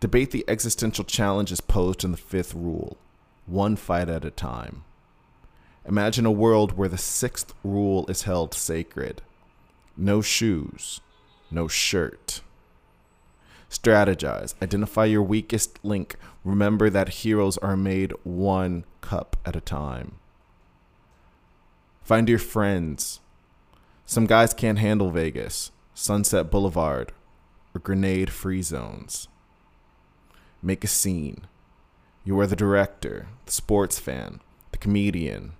Debate 0.00 0.32
the 0.32 0.44
existential 0.48 1.04
challenges 1.04 1.60
posed 1.60 2.04
in 2.04 2.10
the 2.10 2.16
fifth 2.16 2.54
rule 2.54 2.98
one 3.46 3.76
fight 3.76 4.08
at 4.08 4.24
a 4.24 4.30
time. 4.30 4.82
Imagine 5.84 6.26
a 6.26 6.32
world 6.32 6.76
where 6.76 6.88
the 6.88 6.98
sixth 6.98 7.54
rule 7.62 8.04
is 8.08 8.22
held 8.22 8.52
sacred 8.52 9.22
no 9.96 10.20
shoes, 10.20 11.00
no 11.50 11.68
shirt. 11.68 12.40
Strategize. 13.70 14.54
Identify 14.62 15.06
your 15.06 15.22
weakest 15.22 15.84
link. 15.84 16.16
Remember 16.44 16.88
that 16.90 17.08
heroes 17.08 17.58
are 17.58 17.76
made 17.76 18.12
one 18.22 18.84
cup 19.00 19.36
at 19.44 19.56
a 19.56 19.60
time. 19.60 20.16
Find 22.02 22.28
your 22.28 22.38
friends. 22.38 23.20
Some 24.04 24.26
guys 24.26 24.54
can't 24.54 24.78
handle 24.78 25.10
Vegas, 25.10 25.72
Sunset 25.94 26.50
Boulevard, 26.50 27.12
or 27.74 27.80
grenade 27.80 28.30
free 28.30 28.62
zones. 28.62 29.26
Make 30.62 30.84
a 30.84 30.88
scene. 30.88 31.46
You 32.24 32.38
are 32.40 32.46
the 32.46 32.56
director, 32.56 33.28
the 33.44 33.52
sports 33.52 33.98
fan, 33.98 34.40
the 34.70 34.78
comedian, 34.78 35.52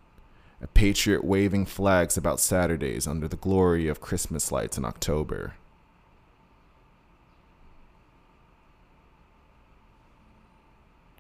a 0.61 0.66
patriot 0.66 1.23
waving 1.25 1.66
flags 1.66 2.16
about 2.16 2.40
Saturdays 2.40 3.07
under 3.07 3.28
the 3.28 3.37
glory 3.37 3.88
of 3.88 4.00
Christmas 4.00 4.50
lights 4.50 4.78
in 4.78 4.85
October. 4.85 5.55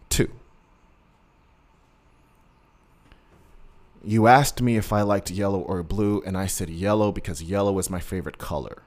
Two. 0.08 0.30
You 4.08 4.28
asked 4.28 4.62
me 4.62 4.76
if 4.76 4.92
I 4.92 5.02
liked 5.02 5.32
yellow 5.32 5.58
or 5.58 5.82
blue, 5.82 6.22
and 6.24 6.38
I 6.38 6.46
said 6.46 6.70
yellow 6.70 7.10
because 7.10 7.42
yellow 7.42 7.76
is 7.80 7.90
my 7.90 7.98
favorite 7.98 8.38
color. 8.38 8.84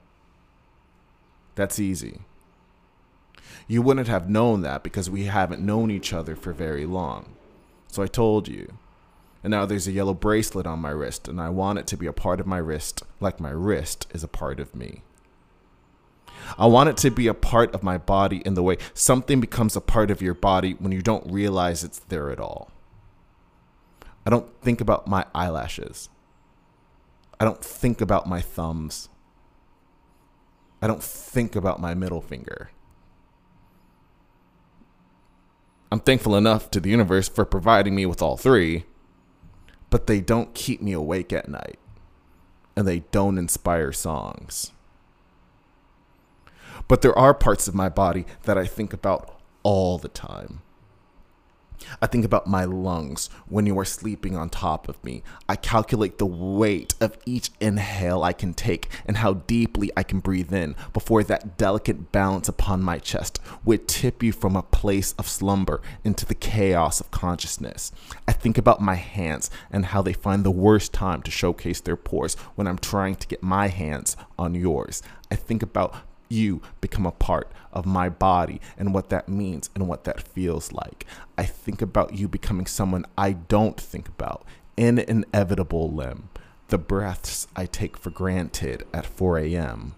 That's 1.56 1.78
easy. 1.78 2.22
You 3.68 3.82
wouldn't 3.82 4.08
have 4.08 4.30
known 4.30 4.62
that 4.62 4.82
because 4.82 5.10
we 5.10 5.26
haven't 5.26 5.62
known 5.62 5.92
each 5.92 6.14
other 6.14 6.38
for 6.38 6.54
very 6.54 6.86
long. 6.86 7.36
So 7.90 8.02
I 8.02 8.08
told 8.08 8.48
you. 8.48 8.78
And 9.44 9.52
now 9.52 9.66
there's 9.66 9.90
a 9.90 9.92
yellow 9.92 10.14
bracelet 10.14 10.66
on 10.66 10.80
my 10.80 10.92
wrist, 10.92 11.28
and 11.28 11.42
I 11.42 11.50
want 11.50 11.80
it 11.80 11.88
to 11.88 11.98
be 11.98 12.08
a 12.08 12.14
part 12.14 12.40
of 12.40 12.48
my 12.48 12.58
wrist, 12.58 13.04
like 13.20 13.42
my 13.42 13.52
wrist 13.52 14.08
is 14.14 14.24
a 14.24 14.28
part 14.30 14.62
of 14.62 14.74
me. 14.74 15.04
I 16.58 16.66
want 16.68 16.88
it 16.88 16.98
to 16.98 17.12
be 17.12 17.28
a 17.28 17.34
part 17.34 17.76
of 17.76 17.84
my 17.84 17.98
body 17.98 18.42
in 18.46 18.54
the 18.54 18.64
way 18.64 18.78
something 18.94 19.42
becomes 19.42 19.76
a 19.76 19.82
part 19.82 20.12
of 20.12 20.22
your 20.22 20.34
body 20.34 20.78
when 20.80 20.94
you 20.94 21.02
don't 21.02 21.30
realize 21.30 21.84
it's 21.84 22.00
there 22.00 22.32
at 22.32 22.40
all. 22.40 22.72
I 24.26 24.30
don't 24.30 24.54
think 24.62 24.82
about 24.82 25.08
my 25.08 25.26
eyelashes. 25.34 26.10
I 27.40 27.46
don't 27.46 27.64
think 27.64 28.02
about 28.02 28.28
my 28.28 28.42
thumbs. 28.42 29.10
I 30.82 30.88
don't 30.88 31.04
think 31.04 31.56
about 31.56 31.80
my 31.80 31.94
middle 31.94 32.22
finger. 32.22 32.72
I'm 35.92 36.00
thankful 36.00 36.36
enough 36.36 36.70
to 36.72 36.80
the 36.80 36.90
universe 36.90 37.28
for 37.28 37.46
providing 37.46 37.96
me 37.96 38.06
with 38.06 38.22
all 38.22 38.38
three, 38.38 38.86
but 39.90 40.08
they 40.08 40.22
don't 40.22 40.54
keep 40.54 40.82
me 40.82 40.92
awake 40.94 41.34
at 41.34 41.50
night 41.50 41.80
and 42.76 42.88
they 42.88 43.00
don't 43.12 43.38
inspire 43.38 43.92
songs. 43.92 44.72
But 46.88 47.02
there 47.02 47.18
are 47.18 47.34
parts 47.34 47.68
of 47.68 47.76
my 47.76 47.90
body 47.90 48.26
that 48.44 48.58
I 48.58 48.66
think 48.66 48.94
about 48.94 49.38
all 49.64 49.98
the 49.98 50.08
time. 50.08 50.62
I 52.02 52.08
think 52.08 52.26
about 52.26 52.48
my 52.48 52.66
lungs 52.66 53.30
when 53.48 53.66
you 53.66 53.78
are 53.80 53.86
sleeping 53.86 54.36
on 54.36 54.50
top 54.50 54.88
of 54.90 55.04
me. 55.04 55.24
I 55.48 55.56
calculate 55.56 56.18
the 56.18 56.26
weight 56.26 56.96
of 57.02 57.18
each 57.26 57.52
inhale 57.60 58.24
I 58.24 58.34
can 58.34 58.54
take 58.54 58.90
and 59.06 59.18
how 59.18 59.34
deeply 59.34 59.92
I 59.96 60.04
can 60.04 60.20
breathe 60.20 60.54
in 60.54 60.76
before 60.94 61.24
that 61.24 61.58
delicate 61.58 62.12
balance 62.12 62.48
upon 62.48 62.82
my 62.82 63.00
chest 63.00 63.40
would 63.64 63.88
tip 63.88 64.24
you 64.24 64.32
from 64.32 64.56
a 64.56 64.64
place 64.64 65.14
of 65.14 65.28
slumber 65.28 65.82
into 66.04 66.26
the 66.26 66.36
chaos 66.36 67.00
of 67.00 67.12
consciousness. 67.12 67.92
I 68.28 68.32
think 68.34 68.58
about 68.58 68.82
my 68.82 68.96
hands 68.96 69.50
and 69.72 69.88
how 69.88 70.02
they 70.02 70.14
find 70.14 70.44
the 70.44 70.52
worst 70.52 70.94
time 70.94 71.22
to 71.24 71.32
showcase 71.32 71.82
their 71.82 71.98
pores 71.98 72.36
when 72.56 72.68
I'm 72.68 72.78
trying 72.80 73.16
to 73.16 73.28
get 73.28 73.44
my 73.44 73.68
hands 73.68 74.16
on 74.38 74.56
yours. 74.56 75.02
I 75.32 75.36
think 75.36 75.62
about 75.62 75.96
you 76.30 76.62
become 76.80 77.06
a 77.06 77.12
part 77.12 77.52
of 77.74 77.86
my 77.86 78.08
body 78.08 78.62
and 78.78 78.94
what 78.94 79.10
that 79.10 79.28
means 79.28 79.70
and 79.76 79.88
what 79.88 80.04
that 80.06 80.22
feels 80.22 80.72
like. 80.72 81.06
I 81.38 81.44
think 81.44 81.82
about 81.82 82.14
you 82.14 82.28
becoming 82.28 82.66
someone 82.66 83.06
I 83.18 83.34
don't 83.34 83.80
think 83.80 84.08
about, 84.08 84.46
an 84.78 85.00
inevitable 85.00 85.92
limb, 85.92 86.30
the 86.70 86.78
breaths 86.78 87.48
I 87.56 87.66
take 87.66 87.98
for 87.98 88.12
granted 88.12 88.86
at 88.94 89.06
4 89.06 89.40
a.m. 89.40 89.96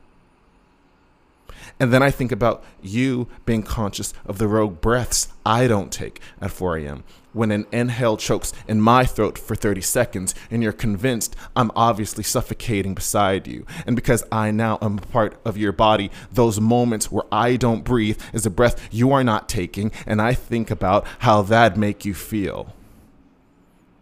And 1.79 1.91
then 1.91 2.03
I 2.03 2.11
think 2.11 2.31
about 2.31 2.63
you 2.81 3.27
being 3.45 3.63
conscious 3.63 4.13
of 4.25 4.37
the 4.37 4.47
rogue 4.47 4.81
breaths 4.81 5.29
I 5.45 5.67
don't 5.67 5.91
take 5.91 6.21
at 6.39 6.51
4 6.51 6.77
a.m. 6.77 7.03
When 7.33 7.51
an 7.51 7.65
inhale 7.71 8.17
chokes 8.17 8.51
in 8.67 8.81
my 8.81 9.05
throat 9.05 9.37
for 9.37 9.55
30 9.55 9.81
seconds 9.81 10.35
and 10.49 10.61
you're 10.61 10.73
convinced 10.73 11.35
I'm 11.55 11.71
obviously 11.75 12.23
suffocating 12.23 12.93
beside 12.93 13.47
you. 13.47 13.65
And 13.85 13.95
because 13.95 14.23
I 14.31 14.51
now 14.51 14.77
am 14.81 14.97
a 14.97 15.01
part 15.01 15.39
of 15.45 15.57
your 15.57 15.71
body, 15.71 16.11
those 16.31 16.59
moments 16.59 17.11
where 17.11 17.23
I 17.31 17.55
don't 17.55 17.83
breathe 17.83 18.21
is 18.33 18.45
a 18.45 18.49
breath 18.49 18.89
you 18.91 19.11
are 19.11 19.23
not 19.23 19.47
taking. 19.47 19.91
And 20.05 20.21
I 20.21 20.33
think 20.33 20.69
about 20.69 21.07
how 21.19 21.41
that'd 21.41 21.77
make 21.77 22.03
you 22.05 22.13
feel, 22.13 22.73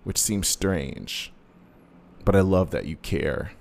which 0.04 0.18
seems 0.18 0.48
strange. 0.48 1.32
But 2.26 2.36
I 2.36 2.42
love 2.42 2.72
that 2.72 2.86
you 2.86 2.96
care. 2.98 3.52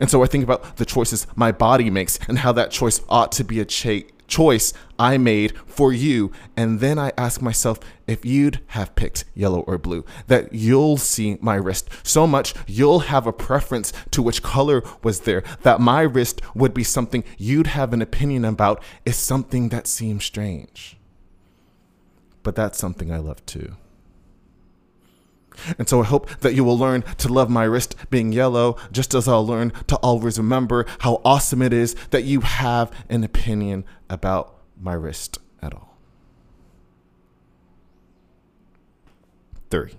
And 0.00 0.10
so 0.10 0.22
I 0.22 0.26
think 0.26 0.44
about 0.44 0.76
the 0.76 0.84
choices 0.84 1.26
my 1.34 1.52
body 1.52 1.90
makes 1.90 2.18
and 2.28 2.38
how 2.38 2.52
that 2.52 2.70
choice 2.70 3.00
ought 3.08 3.32
to 3.32 3.44
be 3.44 3.60
a 3.60 3.64
cha- 3.64 4.08
choice 4.26 4.72
I 4.98 5.18
made 5.18 5.56
for 5.66 5.92
you. 5.92 6.32
And 6.56 6.80
then 6.80 6.98
I 6.98 7.12
ask 7.16 7.42
myself 7.42 7.78
if 8.06 8.24
you'd 8.24 8.60
have 8.68 8.94
picked 8.94 9.24
yellow 9.34 9.60
or 9.60 9.78
blue, 9.78 10.04
that 10.26 10.52
you'll 10.52 10.96
see 10.96 11.38
my 11.40 11.56
wrist 11.56 11.88
so 12.02 12.26
much 12.26 12.54
you'll 12.66 13.00
have 13.00 13.26
a 13.26 13.32
preference 13.32 13.92
to 14.10 14.22
which 14.22 14.42
color 14.42 14.82
was 15.02 15.20
there, 15.20 15.42
that 15.62 15.80
my 15.80 16.02
wrist 16.02 16.40
would 16.54 16.74
be 16.74 16.84
something 16.84 17.24
you'd 17.38 17.68
have 17.68 17.92
an 17.92 18.02
opinion 18.02 18.44
about 18.44 18.82
is 19.04 19.16
something 19.16 19.68
that 19.70 19.86
seems 19.86 20.24
strange. 20.24 20.96
But 22.42 22.54
that's 22.54 22.78
something 22.78 23.10
I 23.10 23.18
love 23.18 23.44
too. 23.46 23.76
And 25.78 25.88
so 25.88 26.00
I 26.02 26.04
hope 26.04 26.28
that 26.40 26.54
you 26.54 26.64
will 26.64 26.78
learn 26.78 27.02
to 27.18 27.28
love 27.28 27.48
my 27.48 27.64
wrist 27.64 27.96
being 28.10 28.32
yellow, 28.32 28.76
just 28.92 29.14
as 29.14 29.28
I'll 29.28 29.46
learn 29.46 29.72
to 29.86 29.96
always 29.96 30.38
remember 30.38 30.86
how 31.00 31.20
awesome 31.24 31.62
it 31.62 31.72
is 31.72 31.94
that 32.10 32.24
you 32.24 32.40
have 32.40 32.92
an 33.08 33.24
opinion 33.24 33.84
about 34.10 34.54
my 34.80 34.92
wrist 34.92 35.38
at 35.62 35.74
all. 35.74 35.96
Three. 39.70 39.94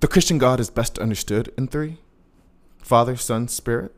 The 0.00 0.08
Christian 0.08 0.38
God 0.38 0.60
is 0.60 0.70
best 0.70 0.98
understood 0.98 1.52
in 1.58 1.66
three 1.66 1.98
Father, 2.78 3.16
Son, 3.16 3.48
Spirit. 3.48 3.94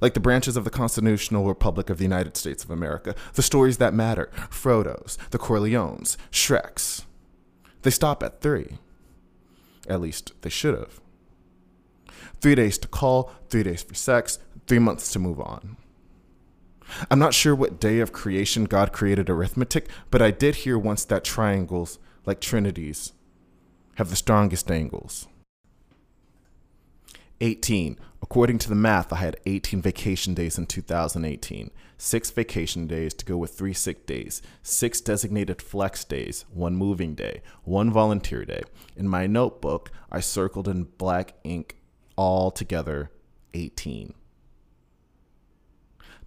Like 0.00 0.14
the 0.14 0.20
branches 0.20 0.56
of 0.56 0.64
the 0.64 0.70
Constitutional 0.70 1.46
Republic 1.46 1.90
of 1.90 1.98
the 1.98 2.04
United 2.04 2.36
States 2.36 2.64
of 2.64 2.70
America, 2.70 3.14
the 3.34 3.42
stories 3.42 3.76
that 3.76 3.92
matter 3.92 4.30
Frodo's, 4.48 5.18
the 5.30 5.38
Corleones, 5.38 6.16
Shrek's 6.30 7.04
they 7.82 7.90
stop 7.90 8.22
at 8.22 8.40
three. 8.40 8.78
At 9.88 10.00
least 10.00 10.32
they 10.42 10.50
should 10.50 10.78
have. 10.78 11.00
Three 12.40 12.54
days 12.54 12.78
to 12.78 12.88
call, 12.88 13.32
three 13.48 13.62
days 13.62 13.82
for 13.82 13.94
sex, 13.94 14.38
three 14.66 14.78
months 14.78 15.12
to 15.12 15.18
move 15.18 15.40
on. 15.40 15.76
I'm 17.10 17.18
not 17.18 17.34
sure 17.34 17.54
what 17.54 17.80
day 17.80 18.00
of 18.00 18.12
creation 18.12 18.64
God 18.64 18.92
created 18.92 19.30
arithmetic, 19.30 19.88
but 20.10 20.22
I 20.22 20.30
did 20.30 20.56
hear 20.56 20.78
once 20.78 21.04
that 21.04 21.24
triangles, 21.24 21.98
like 22.26 22.40
trinities, 22.40 23.12
have 23.96 24.10
the 24.10 24.16
strongest 24.16 24.70
angles. 24.70 25.28
18. 27.40 27.98
According 28.22 28.58
to 28.58 28.68
the 28.68 28.74
math, 28.74 29.12
I 29.12 29.16
had 29.16 29.40
18 29.46 29.80
vacation 29.80 30.34
days 30.34 30.58
in 30.58 30.66
2018, 30.66 31.70
six 31.96 32.30
vacation 32.30 32.86
days 32.86 33.14
to 33.14 33.24
go 33.24 33.36
with 33.36 33.54
three 33.54 33.72
sick 33.72 34.06
days, 34.06 34.42
six 34.62 35.00
designated 35.00 35.62
flex 35.62 36.04
days, 36.04 36.44
one 36.52 36.76
moving 36.76 37.14
day, 37.14 37.42
one 37.64 37.90
volunteer 37.90 38.44
day. 38.44 38.62
In 38.96 39.08
my 39.08 39.26
notebook, 39.26 39.90
I 40.12 40.20
circled 40.20 40.68
in 40.68 40.84
black 40.84 41.34
ink 41.44 41.76
all 42.16 42.50
together 42.50 43.10
18. 43.54 44.14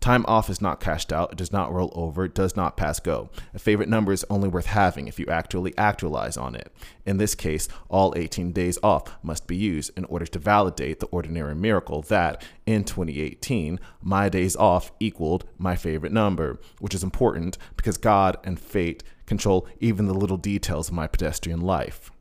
Time 0.04 0.26
off 0.28 0.50
is 0.50 0.60
not 0.60 0.82
cashed 0.82 1.13
out, 1.13 1.32
it 1.32 1.38
does 1.38 1.54
not 1.54 1.72
roll 1.72 1.89
over, 1.96 2.26
it 2.26 2.36
does 2.36 2.58
not 2.58 2.76
pass 2.76 3.00
go. 3.00 3.30
A 3.54 3.58
favorite 3.58 3.88
number 3.88 4.12
is 4.12 4.26
only 4.30 4.50
worth 4.50 4.66
having 4.66 5.08
if 5.08 5.18
you 5.18 5.26
actually 5.28 5.74
actualize 5.78 6.36
on 6.36 6.56
it. 6.56 6.74
In 7.06 7.20
this 7.20 7.36
case, 7.36 7.70
all 7.88 8.13
18 8.18 8.52
days 8.52 8.78
off 8.84 9.16
must 9.24 9.48
be 9.48 9.56
used 9.56 9.98
in 9.98 10.04
order 10.04 10.26
to 10.26 10.39
validate 10.39 11.00
the 11.00 11.06
ordinary 11.06 11.56
miracle 11.56 12.02
that, 12.02 12.44
in 12.66 12.84
2018, 12.84 13.80
my 14.02 14.28
days 14.28 14.58
off 14.58 14.92
equaled 15.00 15.46
my 15.58 15.78
favorite 15.78 16.12
number, 16.12 16.60
which 16.82 16.94
is 16.94 17.04
important 17.04 17.58
because 17.78 17.96
God 17.96 18.36
and 18.44 18.60
fate 18.60 19.04
control 19.26 19.70
even 19.80 20.08
the 20.08 20.13
little 20.13 20.36
details 20.36 20.89
of 20.89 20.96
my 20.96 21.08
pedestrian 21.08 21.62
life. 21.62 22.12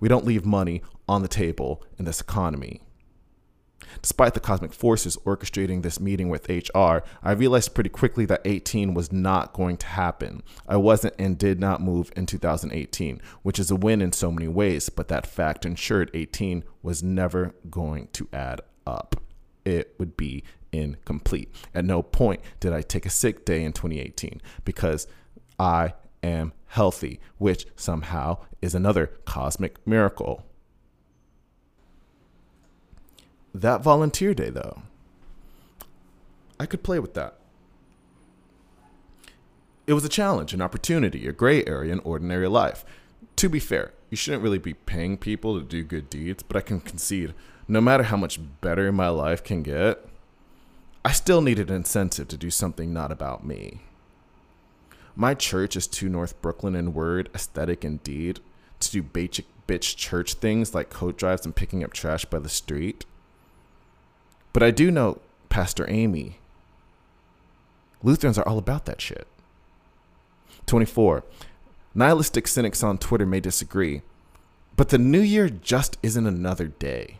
We 0.00 0.08
don't 0.08 0.26
leave 0.26 0.44
money 0.44 0.82
on 1.08 1.22
the 1.22 1.28
table 1.28 1.82
in 1.98 2.04
this 2.04 2.20
economy. 2.20 2.82
Despite 4.00 4.34
the 4.34 4.40
cosmic 4.40 4.72
forces 4.72 5.16
orchestrating 5.18 5.82
this 5.82 6.00
meeting 6.00 6.28
with 6.28 6.48
HR, 6.48 7.02
I 7.22 7.32
realized 7.32 7.74
pretty 7.74 7.90
quickly 7.90 8.24
that 8.26 8.42
18 8.44 8.94
was 8.94 9.12
not 9.12 9.52
going 9.52 9.76
to 9.78 9.86
happen. 9.86 10.42
I 10.66 10.76
wasn't 10.76 11.14
and 11.18 11.36
did 11.36 11.60
not 11.60 11.80
move 11.80 12.12
in 12.16 12.26
2018, 12.26 13.20
which 13.42 13.58
is 13.58 13.70
a 13.70 13.76
win 13.76 14.00
in 14.00 14.12
so 14.12 14.30
many 14.30 14.48
ways, 14.48 14.88
but 14.88 15.08
that 15.08 15.26
fact 15.26 15.66
ensured 15.66 16.10
18 16.14 16.64
was 16.82 17.02
never 17.02 17.54
going 17.70 18.08
to 18.12 18.28
add 18.32 18.60
up. 18.86 19.16
It 19.64 19.94
would 19.98 20.16
be 20.16 20.42
incomplete. 20.72 21.52
At 21.74 21.84
no 21.84 22.02
point 22.02 22.40
did 22.60 22.72
I 22.72 22.82
take 22.82 23.06
a 23.06 23.10
sick 23.10 23.44
day 23.44 23.62
in 23.62 23.72
2018 23.72 24.40
because 24.64 25.06
I 25.58 25.94
am 26.22 26.52
healthy, 26.66 27.20
which 27.38 27.66
somehow 27.76 28.38
is 28.60 28.74
another 28.74 29.08
cosmic 29.24 29.86
miracle. 29.86 30.46
That 33.54 33.82
volunteer 33.82 34.34
day, 34.34 34.50
though, 34.50 34.82
I 36.58 36.66
could 36.66 36.82
play 36.82 36.98
with 36.98 37.14
that. 37.14 37.36
It 39.86 39.94
was 39.94 40.04
a 40.04 40.08
challenge, 40.08 40.54
an 40.54 40.62
opportunity, 40.62 41.26
a 41.26 41.32
gray 41.32 41.64
area 41.64 41.92
in 41.92 41.98
ordinary 42.00 42.48
life. 42.48 42.84
To 43.36 43.48
be 43.48 43.58
fair, 43.58 43.92
you 44.10 44.16
shouldn't 44.16 44.42
really 44.42 44.58
be 44.58 44.74
paying 44.74 45.16
people 45.16 45.58
to 45.58 45.64
do 45.64 45.82
good 45.82 46.08
deeds, 46.08 46.42
but 46.42 46.56
I 46.56 46.60
can 46.60 46.80
concede 46.80 47.34
no 47.68 47.80
matter 47.80 48.04
how 48.04 48.16
much 48.16 48.40
better 48.60 48.92
my 48.92 49.08
life 49.08 49.42
can 49.42 49.62
get, 49.62 50.04
I 51.04 51.12
still 51.12 51.40
needed 51.40 51.70
an 51.70 51.76
incentive 51.76 52.28
to 52.28 52.36
do 52.36 52.50
something 52.50 52.92
not 52.92 53.10
about 53.10 53.46
me. 53.46 53.80
My 55.16 55.34
church 55.34 55.76
is 55.76 55.86
too 55.86 56.08
North 56.08 56.40
Brooklyn 56.40 56.74
in 56.74 56.94
word, 56.94 57.28
aesthetic, 57.34 57.84
and 57.84 58.02
deed 58.02 58.40
to 58.80 58.90
do 58.90 59.02
basic 59.02 59.46
bitch 59.66 59.96
church 59.96 60.34
things 60.34 60.74
like 60.74 60.90
coat 60.90 61.16
drives 61.16 61.44
and 61.44 61.54
picking 61.54 61.84
up 61.84 61.92
trash 61.92 62.24
by 62.24 62.38
the 62.38 62.48
street. 62.48 63.04
But 64.52 64.62
I 64.62 64.70
do 64.70 64.90
know 64.90 65.20
Pastor 65.48 65.88
Amy. 65.88 66.38
Lutherans 68.02 68.38
are 68.38 68.46
all 68.46 68.58
about 68.58 68.86
that 68.86 69.00
shit. 69.00 69.26
24. 70.66 71.24
Nihilistic 71.94 72.48
cynics 72.48 72.82
on 72.82 72.98
Twitter 72.98 73.26
may 73.26 73.40
disagree, 73.40 74.02
but 74.76 74.88
the 74.88 74.98
new 74.98 75.20
year 75.20 75.48
just 75.48 75.98
isn't 76.02 76.26
another 76.26 76.68
day. 76.68 77.18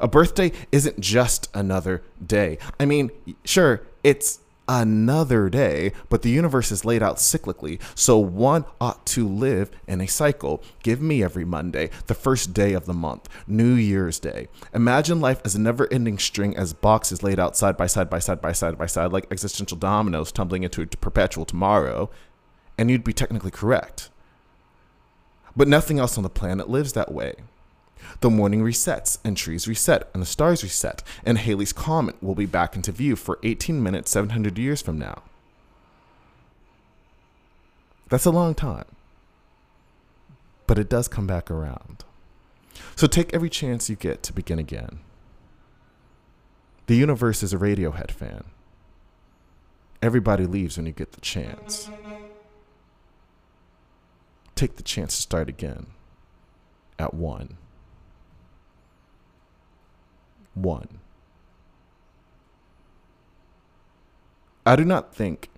A 0.00 0.08
birthday 0.08 0.50
isn't 0.72 0.98
just 0.98 1.48
another 1.54 2.02
day. 2.24 2.58
I 2.80 2.84
mean, 2.84 3.10
sure, 3.44 3.82
it's 4.02 4.40
another 4.68 5.48
day, 5.48 5.92
but 6.08 6.22
the 6.22 6.30
universe 6.30 6.72
is 6.72 6.84
laid 6.84 7.02
out 7.02 7.16
cyclically, 7.16 7.80
so 7.94 8.18
one 8.18 8.64
ought 8.80 9.04
to 9.06 9.28
live 9.28 9.70
in 9.86 10.00
a 10.00 10.06
cycle. 10.06 10.62
Give 10.82 11.00
me 11.00 11.22
every 11.22 11.44
Monday, 11.44 11.90
the 12.06 12.14
first 12.14 12.54
day 12.54 12.72
of 12.72 12.86
the 12.86 12.94
month, 12.94 13.28
New 13.46 13.74
Year's 13.74 14.18
Day. 14.18 14.48
Imagine 14.72 15.20
life 15.20 15.40
as 15.44 15.54
a 15.54 15.60
never 15.60 15.92
ending 15.92 16.18
string 16.18 16.56
as 16.56 16.72
boxes 16.72 17.22
laid 17.22 17.38
out 17.38 17.56
side 17.56 17.76
by 17.76 17.86
side 17.86 18.08
by 18.08 18.18
side 18.18 18.40
by 18.40 18.52
side 18.52 18.78
by 18.78 18.86
side, 18.86 19.12
like 19.12 19.26
existential 19.30 19.76
dominoes 19.76 20.32
tumbling 20.32 20.62
into 20.62 20.82
a 20.82 20.86
perpetual 20.86 21.44
tomorrow, 21.44 22.10
and 22.78 22.90
you'd 22.90 23.04
be 23.04 23.12
technically 23.12 23.50
correct. 23.50 24.10
But 25.56 25.68
nothing 25.68 25.98
else 25.98 26.16
on 26.16 26.24
the 26.24 26.30
planet 26.30 26.68
lives 26.68 26.94
that 26.94 27.12
way. 27.12 27.34
The 28.20 28.30
morning 28.30 28.62
resets, 28.62 29.18
and 29.24 29.36
trees 29.36 29.66
reset, 29.66 30.08
and 30.12 30.22
the 30.22 30.26
stars 30.26 30.62
reset, 30.62 31.02
and 31.24 31.38
Halley's 31.38 31.72
Comet 31.72 32.22
will 32.22 32.34
be 32.34 32.46
back 32.46 32.76
into 32.76 32.92
view 32.92 33.16
for 33.16 33.38
18 33.42 33.82
minutes 33.82 34.10
700 34.10 34.58
years 34.58 34.82
from 34.82 34.98
now. 34.98 35.22
That's 38.08 38.26
a 38.26 38.30
long 38.30 38.54
time. 38.54 38.84
But 40.66 40.78
it 40.78 40.88
does 40.88 41.08
come 41.08 41.26
back 41.26 41.50
around. 41.50 42.04
So 42.96 43.06
take 43.06 43.34
every 43.34 43.50
chance 43.50 43.90
you 43.90 43.96
get 43.96 44.22
to 44.24 44.32
begin 44.32 44.58
again. 44.58 45.00
The 46.86 46.96
universe 46.96 47.42
is 47.42 47.52
a 47.52 47.58
Radiohead 47.58 48.10
fan. 48.10 48.44
Everybody 50.02 50.46
leaves 50.46 50.76
when 50.76 50.86
you 50.86 50.92
get 50.92 51.12
the 51.12 51.20
chance. 51.20 51.88
Take 54.54 54.76
the 54.76 54.82
chance 54.82 55.16
to 55.16 55.22
start 55.22 55.48
again 55.48 55.86
at 56.98 57.14
one. 57.14 57.56
One. 60.54 61.00
I 64.66 64.76
do 64.76 64.84
not 64.84 65.14
think 65.14 65.50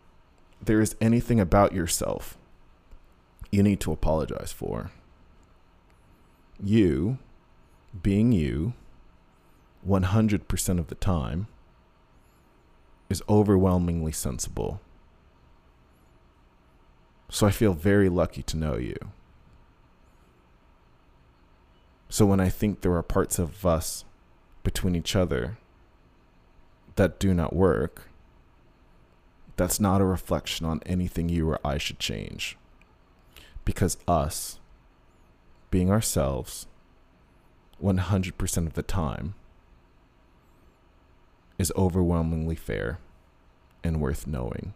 there 0.61 0.81
is 0.81 0.97
anything 1.01 1.39
about 1.39 1.73
yourself 1.73 2.37
you 3.51 3.63
need 3.63 3.81
to 3.81 3.93
apologize 3.93 4.53
for. 4.53 4.91
You, 6.63 7.19
being 8.03 8.33
you, 8.33 8.75
100% 9.87 10.79
of 10.79 10.89
the 10.89 10.95
time, 10.97 11.47
is 13.09 13.23
overwhelmingly 13.29 14.13
sensible. 14.13 14.81
So 17.29 17.47
I 17.47 17.51
feel 17.51 17.75
very 17.75 18.09
lucky 18.09 18.43
to 18.43 18.57
know 18.57 18.77
you. 18.77 18.97
So 22.09 22.27
when 22.27 22.41
I 22.41 22.49
think 22.49 22.81
there 22.81 22.95
are 22.95 23.03
parts 23.03 23.39
of 23.39 23.65
us 23.67 24.05
between 24.67 24.97
each 24.97 25.15
other 25.15 25.57
that 26.97 27.21
do 27.21 27.33
not 27.33 27.55
work, 27.55 28.09
that's 29.57 29.79
not 29.79 30.01
a 30.01 30.05
reflection 30.05 30.67
on 30.67 30.83
anything 30.85 31.29
you 31.29 31.49
or 31.49 31.61
I 31.65 31.79
should 31.79 32.01
change. 32.01 32.59
Because 33.65 33.97
us, 34.09 34.59
being 35.71 35.89
ourselves, 35.89 36.67
100% 37.81 38.67
of 38.67 38.73
the 38.73 38.83
time, 38.83 39.37
is 41.59 41.73
overwhelmingly 41.77 42.57
fair 42.57 42.99
and 43.85 44.01
worth 44.01 44.27
knowing 44.27 44.75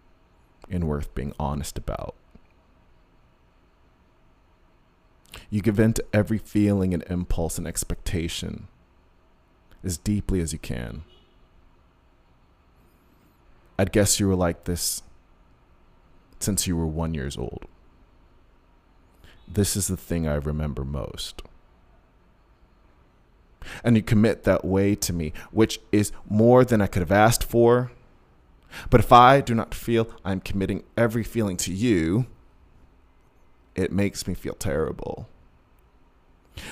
and 0.71 0.87
worth 0.87 1.13
being 1.17 1.33
honest 1.37 1.77
about. 1.77 2.15
You 5.51 5.61
give 5.61 5.81
in 5.81 5.95
to 5.95 6.05
every 6.13 6.39
feeling 6.39 6.95
and 6.95 7.03
impulse 7.11 7.59
and 7.59 7.67
expectation 7.67 8.69
as 9.85 9.97
deeply 9.99 10.41
as 10.41 10.53
you 10.53 10.59
can. 10.59 11.05
I'd 13.79 13.93
guess 13.93 14.21
you 14.21 14.29
were 14.29 14.37
like 14.37 14.65
this 14.65 15.03
since 16.39 16.67
you 16.67 16.77
were 16.77 16.87
one 16.87 17.15
years 17.15 17.37
old. 17.37 17.65
This 19.49 19.77
is 19.77 19.89
the 19.89 19.97
thing 19.97 20.29
I 20.29 20.35
remember 20.35 20.85
most. 20.85 21.43
And 23.85 23.97
you 23.97 24.03
commit 24.03 24.45
that 24.45 24.65
way 24.65 24.95
to 24.95 25.13
me, 25.13 25.33
which 25.51 25.81
is 25.93 26.13
more 26.29 26.65
than 26.65 26.81
I 26.81 26.87
could 26.87 27.01
have 27.01 27.13
asked 27.13 27.45
for. 27.45 27.91
But 28.89 29.01
if 29.01 29.13
I 29.13 29.41
do 29.41 29.55
not 29.55 29.75
feel 29.75 30.09
I'm 30.25 30.41
committing 30.41 30.85
every 30.97 31.25
feeling 31.25 31.57
to 31.59 31.73
you, 31.73 32.27
it 33.75 33.93
makes 33.93 34.27
me 34.27 34.35
feel 34.35 34.55
terrible. 34.55 35.29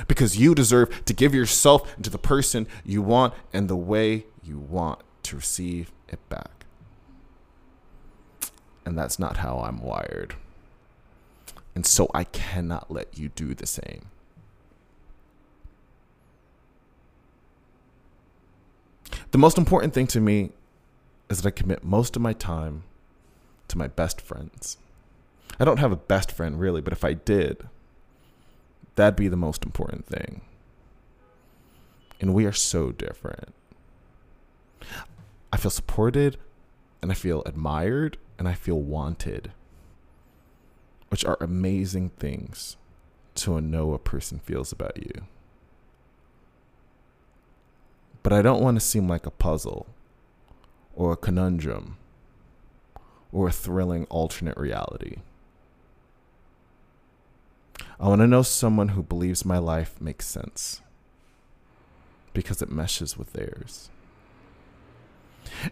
Because 0.07 0.39
you 0.39 0.55
deserve 0.55 1.05
to 1.05 1.13
give 1.13 1.35
yourself 1.35 1.97
to 2.03 2.11
the 2.11 2.19
person 2.19 2.67
you 2.85 3.03
want 3.03 3.35
and 3.53 3.69
the 3.69 3.77
way 3.77 4.27
you 4.43 4.59
want 4.59 5.01
to 5.25 5.37
receive 5.37 5.93
it 6.09 6.27
back. 6.29 6.67
And 8.85 8.97
that's 8.99 9.19
not 9.19 9.39
how 9.39 9.59
I'm 9.59 9.83
wired. 9.83 10.35
And 11.75 11.85
so 11.85 12.11
I 12.15 12.25
cannot 12.25 12.91
let 12.91 13.19
you 13.19 13.29
do 13.29 13.55
the 13.55 13.67
same. 13.67 14.07
The 19.31 19.39
most 19.39 19.59
important 19.59 19.93
thing 19.93 20.07
to 20.09 20.21
me 20.21 20.53
is 21.29 21.43
that 21.43 21.49
I 21.49 21.51
commit 21.51 21.85
most 21.85 22.17
of 22.17 22.23
my 22.23 22.33
time 22.33 22.85
to 23.69 23.77
my 23.77 23.87
best 23.87 24.21
friends. 24.21 24.79
I 25.61 25.65
don't 25.65 25.79
have 25.79 25.93
a 25.93 25.97
best 25.97 26.33
friend 26.33 26.59
really, 26.59 26.81
but 26.81 26.93
if 26.93 27.05
I 27.05 27.13
did, 27.13 27.69
that'd 28.99 29.15
be 29.15 29.29
the 29.29 29.37
most 29.37 29.65
important 29.65 30.05
thing. 30.07 30.41
And 32.21 32.35
we 32.35 32.47
are 32.47 32.53
so 32.53 32.91
different. 32.91 33.55
I 35.53 35.57
feel 35.57 35.71
supported 35.71 36.37
and 37.01 37.13
I 37.13 37.15
feel 37.15 37.45
admired 37.47 38.17
and 38.41 38.49
I 38.49 38.55
feel 38.55 38.81
wanted, 38.81 39.53
which 41.11 41.25
are 41.25 41.39
amazing 41.41 42.09
things 42.11 42.77
to 43.37 43.61
know 43.61 43.95
a 43.95 44.01
person 44.01 44.41
feels 44.41 44.73
about 44.73 44.97
you. 44.97 45.23
But 48.25 48.33
I 48.33 48.43
don't 48.43 48.61
want 48.61 48.81
to 48.81 48.85
seem 48.85 49.09
like 49.09 49.27
a 49.27 49.31
puzzle 49.31 49.87
or 50.97 51.13
a 51.13 51.17
conundrum 51.17 51.99
or 53.31 53.47
a 53.47 53.53
thrilling 53.53 54.07
alternate 54.07 54.57
reality. 54.57 55.19
I 58.01 58.09
want 58.09 58.21
to 58.21 58.27
know 58.27 58.43
someone 58.43 58.89
who 58.89 59.03
believes 59.03 59.45
my 59.45 59.59
life 59.59 60.01
makes 60.01 60.27
sense 60.27 60.81
because 62.33 62.63
it 62.63 62.71
meshes 62.71 63.19
with 63.19 63.33
theirs. 63.33 63.91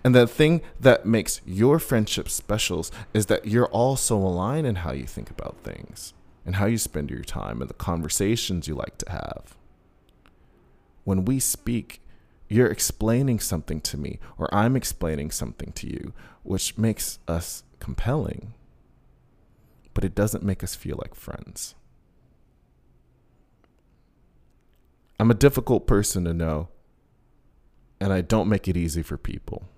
And 0.02 0.14
the 0.14 0.26
thing 0.26 0.62
that 0.80 1.06
makes 1.06 1.40
your 1.46 1.78
friendship 1.78 2.28
specials 2.28 2.90
is 3.14 3.26
that 3.26 3.46
you're 3.46 3.66
all 3.66 3.94
so 3.96 4.16
aligned 4.16 4.66
in 4.66 4.76
how 4.76 4.92
you 4.92 5.04
think 5.04 5.30
about 5.30 5.58
things 5.62 6.14
and 6.44 6.56
how 6.56 6.66
you 6.66 6.78
spend 6.78 7.10
your 7.10 7.22
time 7.22 7.60
and 7.60 7.70
the 7.70 7.74
conversations 7.74 8.66
you 8.66 8.74
like 8.74 8.98
to 8.98 9.10
have. 9.10 9.56
When 11.04 11.24
we 11.24 11.38
speak, 11.38 12.00
you're 12.48 12.70
explaining 12.70 13.40
something 13.40 13.80
to 13.82 13.96
me, 13.96 14.18
or 14.38 14.52
I'm 14.54 14.76
explaining 14.76 15.30
something 15.30 15.72
to 15.72 15.86
you, 15.86 16.12
which 16.42 16.78
makes 16.78 17.18
us 17.28 17.64
compelling, 17.80 18.54
but 19.94 20.04
it 20.04 20.14
doesn't 20.14 20.44
make 20.44 20.64
us 20.64 20.74
feel 20.74 20.98
like 21.00 21.14
friends. 21.14 21.74
I'm 25.18 25.30
a 25.30 25.34
difficult 25.34 25.86
person 25.86 26.24
to 26.24 26.34
know, 26.34 26.68
and 28.00 28.12
I 28.12 28.20
don't 28.20 28.48
make 28.48 28.68
it 28.68 28.76
easy 28.76 29.02
for 29.02 29.16
people. 29.16 29.68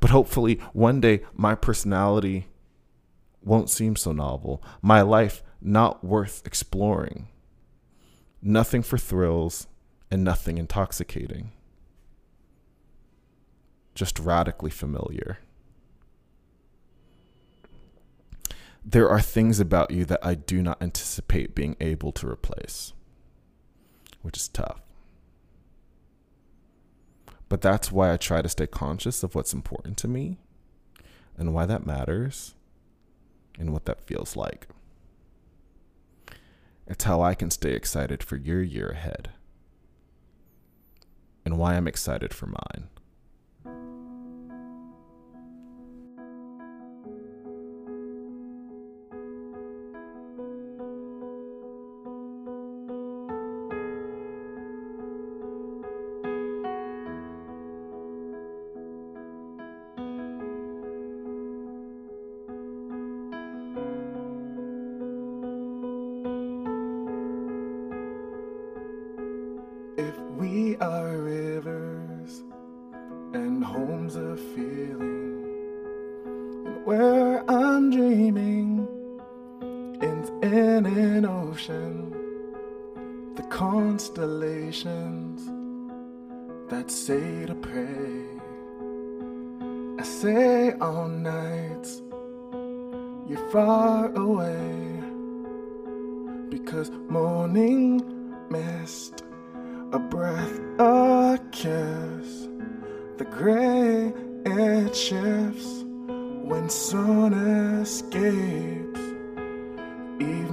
But 0.00 0.10
hopefully, 0.10 0.56
one 0.72 1.00
day, 1.00 1.20
my 1.34 1.54
personality 1.54 2.48
won't 3.42 3.70
seem 3.70 3.96
so 3.96 4.12
novel, 4.12 4.62
my 4.82 5.02
life 5.02 5.42
not 5.60 6.04
worth 6.04 6.42
exploring. 6.44 7.28
Nothing 8.42 8.82
for 8.82 8.98
thrills 8.98 9.66
and 10.10 10.24
nothing 10.24 10.58
intoxicating. 10.58 11.52
Just 13.94 14.18
radically 14.18 14.70
familiar. 14.70 15.38
There 18.84 19.08
are 19.08 19.20
things 19.20 19.60
about 19.60 19.90
you 19.90 20.04
that 20.06 20.24
I 20.24 20.34
do 20.34 20.62
not 20.62 20.80
anticipate 20.80 21.54
being 21.54 21.76
able 21.80 22.12
to 22.12 22.28
replace 22.28 22.92
which 24.22 24.36
is 24.36 24.48
tough. 24.48 24.80
But 27.48 27.62
that's 27.62 27.90
why 27.90 28.12
I 28.12 28.16
try 28.16 28.42
to 28.42 28.48
stay 28.48 28.66
conscious 28.66 29.22
of 29.22 29.34
what's 29.34 29.54
important 29.54 29.96
to 29.98 30.08
me 30.08 30.38
and 31.36 31.54
why 31.54 31.66
that 31.66 31.86
matters 31.86 32.54
and 33.58 33.72
what 33.72 33.86
that 33.86 34.06
feels 34.06 34.36
like. 34.36 34.66
It's 36.86 37.04
how 37.04 37.22
I 37.22 37.34
can 37.34 37.50
stay 37.50 37.72
excited 37.72 38.22
for 38.22 38.36
your 38.36 38.62
year 38.62 38.88
ahead 38.88 39.30
and 41.44 41.58
why 41.58 41.74
I'm 41.74 41.88
excited 41.88 42.34
for 42.34 42.46
mine. 42.46 42.88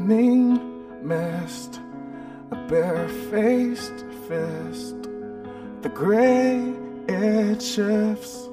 Evening 0.05 0.59
mist, 1.01 1.81
a 2.51 2.55
bare-faced 2.69 4.05
fist. 4.27 5.01
The 5.81 5.89
gray 5.89 6.75
it 7.09 7.59
shifts 7.59 8.47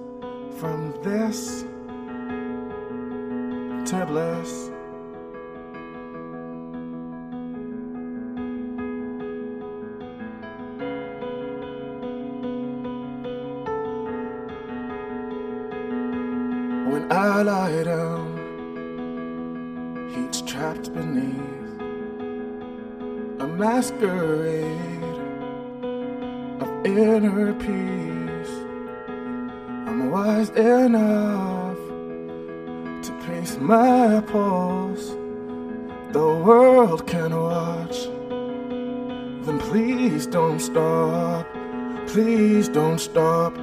from 0.58 0.94
this 1.02 1.64
to 3.90 4.06
bless. 4.06 4.70
When 16.90 17.12
I 17.12 17.42
lie 17.42 17.82
down, 17.82 18.11
masquerade 23.62 25.20
of 26.60 26.68
inner 26.84 27.54
peace. 27.64 28.54
I'm 29.86 30.10
wise 30.10 30.50
enough 30.50 31.78
to 33.04 33.12
pace 33.24 33.56
my 33.58 34.20
pulse. 34.32 35.10
The 36.10 36.28
world 36.46 37.06
can 37.06 37.30
watch. 37.40 37.98
Then 39.44 39.60
please 39.60 40.26
don't 40.26 40.58
stop. 40.58 41.46
Please 42.08 42.68
don't 42.68 42.98
stop. 42.98 43.56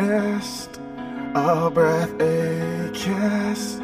Mist, 0.00 0.80
our 1.34 1.70
breath 1.70 2.12
a 2.20 2.90
kiss, 2.94 3.80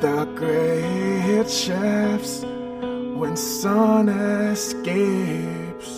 the 0.00 0.24
great 0.34 1.48
shifts 1.48 2.42
when 3.20 3.36
sun 3.36 4.08
escapes. 4.08 5.97